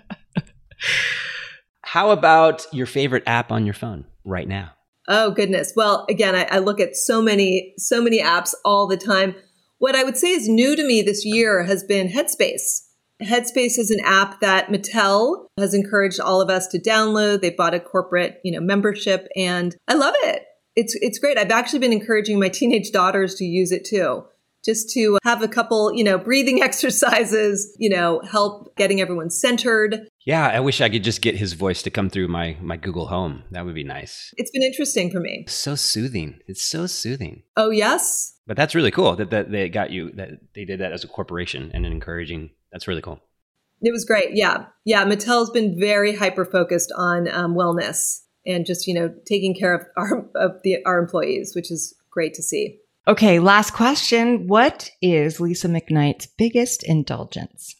How 1.83 2.11
about 2.11 2.67
your 2.73 2.87
favorite 2.87 3.23
app 3.27 3.53
on 3.53 3.65
your 3.65 3.75
phone 3.75 4.05
right 4.25 4.49
now? 4.49 4.73
Oh 5.09 5.31
goodness. 5.31 5.73
Well, 5.77 6.07
again, 6.09 6.35
I, 6.35 6.45
I, 6.45 6.59
look 6.59 6.81
at 6.81 6.97
so 6.97 7.21
many, 7.21 7.75
so 7.77 8.03
many 8.03 8.21
apps 8.21 8.55
all 8.65 8.87
the 8.87 8.97
time. 8.97 9.35
What 9.79 9.95
I 9.95 10.03
would 10.03 10.17
say 10.17 10.31
is 10.31 10.49
new 10.49 10.75
to 10.77 10.87
me 10.87 11.03
this 11.03 11.27
year 11.27 11.65
has 11.65 11.85
been 11.85 12.09
Headspace. 12.09 12.81
Headspace 13.23 13.79
is 13.79 13.91
an 13.91 14.05
app 14.05 14.41
that 14.41 14.69
Mattel 14.69 15.47
has 15.59 15.75
encouraged 15.75 16.21
all 16.21 16.41
of 16.41 16.49
us 16.49 16.67
to 16.69 16.81
download. 16.81 17.43
They 17.43 17.51
bought 17.51 17.75
a 17.75 17.81
corporate, 17.81 18.41
you 18.43 18.51
know, 18.51 18.61
membership 18.61 19.29
and 19.37 19.77
I 19.87 19.95
love 19.95 20.15
it. 20.23 20.43
It's 20.75 20.97
it's 21.01 21.19
great. 21.19 21.39
I've 21.39 21.51
actually 21.51 21.79
been 21.79 21.93
encouraging 21.93 22.41
my 22.41 22.49
teenage 22.49 22.91
daughters 22.91 23.37
to 23.37 23.45
use 23.45 23.71
it 23.71 23.85
too 23.85 24.25
just 24.65 24.91
to 24.91 25.19
have 25.23 25.43
a 25.43 25.49
couple, 25.49 25.93
you 25.95 26.05
know, 26.05 26.19
breathing 26.19 26.63
exercises, 26.69 27.75
you 27.79 27.91
know, 27.91 28.21
help 28.31 28.75
getting 28.77 29.01
everyone 29.01 29.31
centered. 29.31 30.09
Yeah, 30.25 30.49
I 30.49 30.61
wish 30.61 30.81
I 30.81 30.89
could 30.89 31.05
just 31.05 31.21
get 31.21 31.37
his 31.37 31.53
voice 31.53 31.83
to 31.83 31.91
come 31.91 32.09
through 32.09 32.29
my 32.29 32.57
my 32.61 32.77
Google 32.77 33.09
Home. 33.09 33.45
That 33.51 33.65
would 33.65 33.75
be 33.75 33.85
nice. 33.85 34.33
It's 34.37 34.51
been 34.51 34.63
interesting 34.63 35.11
for 35.11 35.21
me. 35.21 35.45
So 35.49 35.75
soothing. 35.75 36.39
It's 36.47 36.63
so 36.63 36.87
soothing. 36.87 37.43
Oh, 37.57 37.71
yes. 37.71 38.35
But 38.47 38.57
that's 38.57 38.75
really 38.75 38.91
cool 38.91 39.17
that, 39.17 39.31
that 39.31 39.51
they 39.51 39.69
got 39.69 39.91
you 39.91 40.11
that 40.13 40.31
they 40.55 40.65
did 40.65 40.81
that 40.81 40.93
as 40.93 41.05
a 41.05 41.09
corporation 41.09 41.71
and 41.75 41.87
encouraging. 41.87 42.51
That's 42.73 42.89
really 42.89 43.03
cool. 43.03 43.21
It 43.83 43.93
was 43.93 44.05
great. 44.05 44.35
Yeah. 44.35 44.67
Yeah, 44.85 45.05
Mattel's 45.05 45.51
been 45.51 45.79
very 45.79 46.17
hyper 46.17 46.45
focused 46.45 46.93
on 46.97 47.29
um, 47.29 47.55
wellness 47.55 48.21
and 48.47 48.65
just, 48.65 48.87
you 48.87 48.95
know, 48.95 49.15
taking 49.27 49.55
care 49.55 49.75
of 49.75 49.87
our 49.97 50.27
of 50.35 50.63
the 50.63 50.79
our 50.87 50.99
employees, 50.99 51.55
which 51.55 51.71
is 51.71 51.95
great 52.11 52.35
to 52.35 52.43
see. 52.43 52.79
Okay, 53.07 53.39
last 53.39 53.73
question. 53.73 54.47
What 54.47 54.91
is 55.03 55.39
Lisa 55.39 55.69
McKnight's 55.69 56.27
biggest 56.39 56.83
indulgence? 56.83 57.75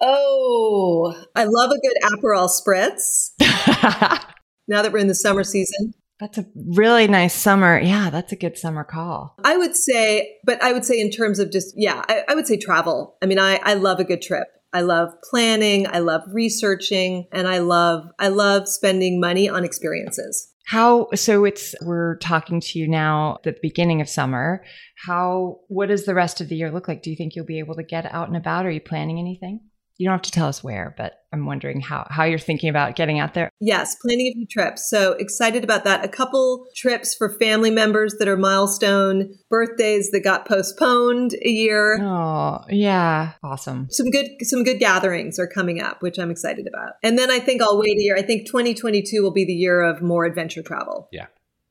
Oh, 0.00 1.14
I 1.34 1.44
love 1.44 1.72
a 1.72 1.80
good 1.80 1.96
Aperol 2.04 2.48
spritz. 2.48 3.30
now 4.68 4.82
that 4.82 4.92
we're 4.92 4.98
in 4.98 5.08
the 5.08 5.16
summer 5.16 5.42
season. 5.42 5.94
That's 6.20 6.38
a 6.38 6.46
really 6.54 7.08
nice 7.08 7.34
summer. 7.34 7.78
Yeah, 7.78 8.08
that's 8.10 8.32
a 8.32 8.36
good 8.36 8.56
summer 8.56 8.84
call. 8.84 9.36
I 9.44 9.56
would 9.56 9.74
say, 9.74 10.38
but 10.44 10.62
I 10.62 10.72
would 10.72 10.84
say 10.84 11.00
in 11.00 11.10
terms 11.10 11.40
of 11.40 11.50
just, 11.50 11.74
yeah, 11.76 12.04
I, 12.08 12.22
I 12.28 12.34
would 12.36 12.46
say 12.46 12.56
travel. 12.56 13.16
I 13.20 13.26
mean, 13.26 13.40
I, 13.40 13.56
I 13.64 13.74
love 13.74 13.98
a 13.98 14.04
good 14.04 14.22
trip. 14.22 14.46
I 14.72 14.82
love 14.82 15.10
planning. 15.28 15.86
I 15.88 15.98
love 15.98 16.22
researching 16.28 17.26
and 17.32 17.48
I 17.48 17.58
love, 17.58 18.04
I 18.18 18.28
love 18.28 18.68
spending 18.68 19.20
money 19.20 19.48
on 19.48 19.64
experiences. 19.64 20.52
How, 20.66 21.08
so 21.14 21.44
it's, 21.44 21.76
we're 21.80 22.16
talking 22.16 22.60
to 22.60 22.78
you 22.78 22.88
now 22.88 23.36
at 23.36 23.42
the 23.44 23.56
beginning 23.62 24.00
of 24.00 24.08
summer. 24.08 24.64
How, 25.06 25.60
what 25.68 25.88
does 25.88 26.06
the 26.06 26.14
rest 26.14 26.40
of 26.40 26.48
the 26.48 26.56
year 26.56 26.72
look 26.72 26.88
like? 26.88 27.02
Do 27.02 27.10
you 27.10 27.16
think 27.16 27.36
you'll 27.36 27.44
be 27.44 27.60
able 27.60 27.76
to 27.76 27.84
get 27.84 28.04
out 28.12 28.26
and 28.26 28.36
about? 28.36 28.66
Are 28.66 28.70
you 28.70 28.80
planning 28.80 29.20
anything? 29.20 29.60
You 29.98 30.06
don't 30.06 30.14
have 30.14 30.22
to 30.22 30.30
tell 30.30 30.46
us 30.46 30.62
where, 30.62 30.94
but 30.96 31.24
I'm 31.32 31.46
wondering 31.46 31.80
how, 31.80 32.06
how 32.10 32.24
you're 32.24 32.38
thinking 32.38 32.68
about 32.68 32.96
getting 32.96 33.18
out 33.18 33.34
there. 33.34 33.50
Yes, 33.60 33.96
planning 34.02 34.26
a 34.26 34.32
few 34.32 34.46
trips. 34.46 34.88
So 34.88 35.12
excited 35.12 35.64
about 35.64 35.84
that. 35.84 36.04
A 36.04 36.08
couple 36.08 36.66
trips 36.74 37.14
for 37.14 37.30
family 37.38 37.70
members 37.70 38.14
that 38.18 38.28
are 38.28 38.36
milestone 38.36 39.34
birthdays 39.50 40.10
that 40.10 40.20
got 40.20 40.46
postponed 40.46 41.34
a 41.44 41.48
year. 41.48 41.98
Oh, 42.00 42.60
yeah. 42.68 43.32
Awesome. 43.42 43.88
Some 43.90 44.10
good 44.10 44.26
some 44.42 44.64
good 44.64 44.78
gatherings 44.78 45.38
are 45.38 45.46
coming 45.46 45.80
up, 45.80 46.02
which 46.02 46.18
I'm 46.18 46.30
excited 46.30 46.66
about. 46.66 46.94
And 47.02 47.18
then 47.18 47.30
I 47.30 47.38
think 47.38 47.62
I'll 47.62 47.78
wait 47.78 47.96
a 47.96 48.02
year. 48.02 48.16
I 48.16 48.22
think 48.22 48.46
2022 48.46 49.22
will 49.22 49.32
be 49.32 49.44
the 49.44 49.52
year 49.52 49.82
of 49.82 50.02
more 50.02 50.24
adventure 50.24 50.62
travel. 50.62 51.08
Yeah. 51.12 51.26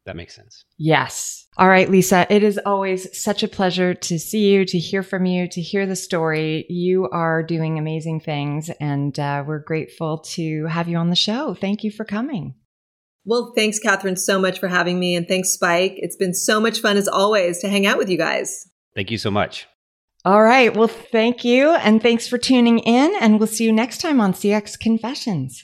That 0.06 0.16
makes 0.16 0.36
sense. 0.36 0.66
Yes. 0.78 1.48
All 1.58 1.68
right, 1.68 1.90
Lisa, 1.90 2.28
it 2.30 2.44
is 2.44 2.60
always 2.66 3.18
such 3.18 3.42
a 3.42 3.48
pleasure 3.48 3.94
to 3.94 4.20
see 4.20 4.52
you, 4.52 4.66
to 4.66 4.78
hear 4.78 5.02
from 5.02 5.26
you, 5.26 5.48
to 5.48 5.62
hear 5.62 5.86
the 5.86 5.96
story. 5.96 6.66
You 6.70 7.10
are 7.10 7.42
doing 7.42 7.80
amazing 7.80 8.20
things, 8.20 8.70
and 8.80 9.18
uh, 9.18 9.44
we're 9.48 9.60
grateful 9.60 10.20
to 10.34 10.66
have 10.68 10.88
you 10.88 10.98
on 10.98 11.10
the 11.10 11.16
show. 11.16 11.54
Thank 11.54 11.84
you 11.84 11.92
for 11.92 12.06
coming. 12.06 12.56
Well, 13.24 13.54
thanks, 13.56 13.80
Catherine, 13.80 14.18
so 14.18 14.40
much 14.40 14.60
for 14.60 14.68
having 14.68 15.00
me. 15.00 15.16
And 15.16 15.28
thanks, 15.28 15.50
Spike. 15.50 15.94
It's 15.98 16.16
been 16.16 16.36
so 16.36 16.60
much 16.60 16.82
fun, 16.82 16.98
as 16.98 17.08
always, 17.08 17.60
to 17.60 17.70
hang 17.70 17.88
out 17.88 17.98
with 17.98 18.10
you 18.10 18.18
guys. 18.18 18.68
Thank 18.94 19.10
you 19.10 19.18
so 19.18 19.32
much. 19.32 19.68
All 20.24 20.44
right. 20.44 20.76
Well, 20.76 20.88
thank 20.88 21.44
you. 21.44 21.72
And 21.72 22.02
thanks 22.02 22.28
for 22.28 22.38
tuning 22.38 22.80
in. 22.80 23.16
And 23.20 23.40
we'll 23.40 23.48
see 23.48 23.64
you 23.64 23.72
next 23.72 24.00
time 24.00 24.22
on 24.22 24.34
CX 24.34 24.80
Confessions. 24.80 25.64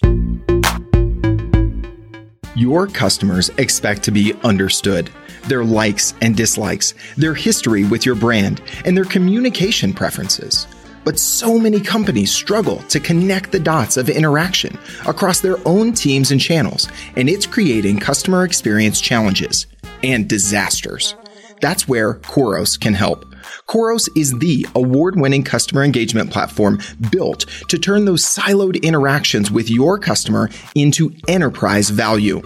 Your 2.56 2.86
customers 2.86 3.50
expect 3.58 4.04
to 4.04 4.12
be 4.12 4.34
understood. 4.44 5.10
Their 5.48 5.64
likes 5.64 6.14
and 6.22 6.36
dislikes, 6.36 6.94
their 7.16 7.34
history 7.34 7.86
with 7.86 8.06
your 8.06 8.16
brand, 8.16 8.62
and 8.84 8.96
their 8.96 9.06
communication 9.06 9.94
preferences. 9.94 10.68
But 11.06 11.18
so 11.18 11.58
many 11.58 11.80
companies 11.80 12.32
struggle 12.32 12.80
to 12.90 13.00
connect 13.00 13.52
the 13.52 13.60
dots 13.60 13.96
of 13.96 14.10
interaction 14.10 14.78
across 15.08 15.40
their 15.40 15.58
own 15.66 15.94
teams 15.94 16.32
and 16.32 16.42
channels, 16.42 16.90
and 17.16 17.30
it's 17.30 17.46
creating 17.46 18.00
customer 18.00 18.44
experience 18.44 19.00
challenges 19.00 19.66
and 20.04 20.28
disasters. 20.28 21.16
That's 21.62 21.88
where 21.88 22.16
Khoros 22.16 22.78
can 22.78 22.94
help. 22.94 23.31
Khoros 23.68 24.10
is 24.16 24.38
the 24.40 24.66
award 24.76 25.20
winning 25.20 25.44
customer 25.44 25.84
engagement 25.84 26.32
platform 26.32 26.80
built 27.12 27.46
to 27.68 27.78
turn 27.78 28.06
those 28.06 28.24
siloed 28.24 28.82
interactions 28.82 29.52
with 29.52 29.70
your 29.70 29.98
customer 29.98 30.50
into 30.76 31.14
enterprise 31.28 31.90
value. 31.90 32.42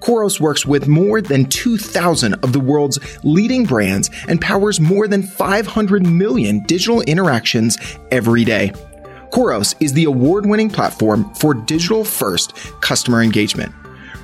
Khoros 0.00 0.40
works 0.40 0.66
with 0.66 0.88
more 0.88 1.20
than 1.20 1.46
2,000 1.46 2.34
of 2.34 2.52
the 2.52 2.60
world's 2.60 2.98
leading 3.22 3.64
brands 3.64 4.10
and 4.26 4.40
powers 4.40 4.80
more 4.80 5.06
than 5.06 5.22
500 5.22 6.04
million 6.04 6.64
digital 6.64 7.02
interactions 7.02 7.78
every 8.10 8.44
day. 8.44 8.72
Khoros 9.32 9.74
is 9.80 9.92
the 9.92 10.04
award 10.04 10.44
winning 10.44 10.68
platform 10.68 11.32
for 11.34 11.54
digital 11.54 12.04
first 12.04 12.54
customer 12.80 13.22
engagement. 13.22 13.72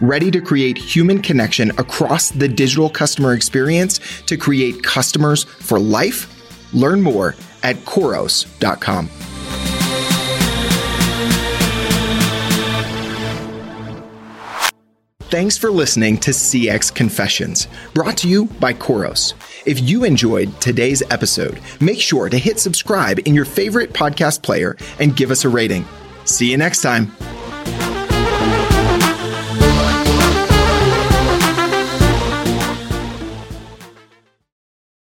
Ready 0.00 0.30
to 0.30 0.40
create 0.40 0.78
human 0.78 1.20
connection 1.20 1.70
across 1.72 2.30
the 2.30 2.48
digital 2.48 2.88
customer 2.88 3.34
experience 3.34 3.98
to 4.26 4.36
create 4.36 4.82
customers 4.82 5.42
for 5.44 5.78
life? 5.78 6.34
Learn 6.72 7.02
more 7.02 7.34
at 7.62 7.76
Khoros.com. 7.76 9.08
Thanks 15.30 15.58
for 15.58 15.70
listening 15.70 16.16
to 16.18 16.30
CX 16.30 16.94
Confessions, 16.94 17.68
brought 17.92 18.16
to 18.18 18.28
you 18.28 18.46
by 18.46 18.72
Khoros. 18.72 19.34
If 19.66 19.78
you 19.80 20.04
enjoyed 20.04 20.58
today's 20.58 21.02
episode, 21.10 21.60
make 21.82 22.00
sure 22.00 22.30
to 22.30 22.38
hit 22.38 22.58
subscribe 22.58 23.18
in 23.26 23.34
your 23.34 23.44
favorite 23.44 23.92
podcast 23.92 24.42
player 24.42 24.74
and 24.98 25.14
give 25.14 25.30
us 25.30 25.44
a 25.44 25.50
rating. 25.50 25.84
See 26.24 26.50
you 26.50 26.56
next 26.56 26.80
time. 26.80 27.12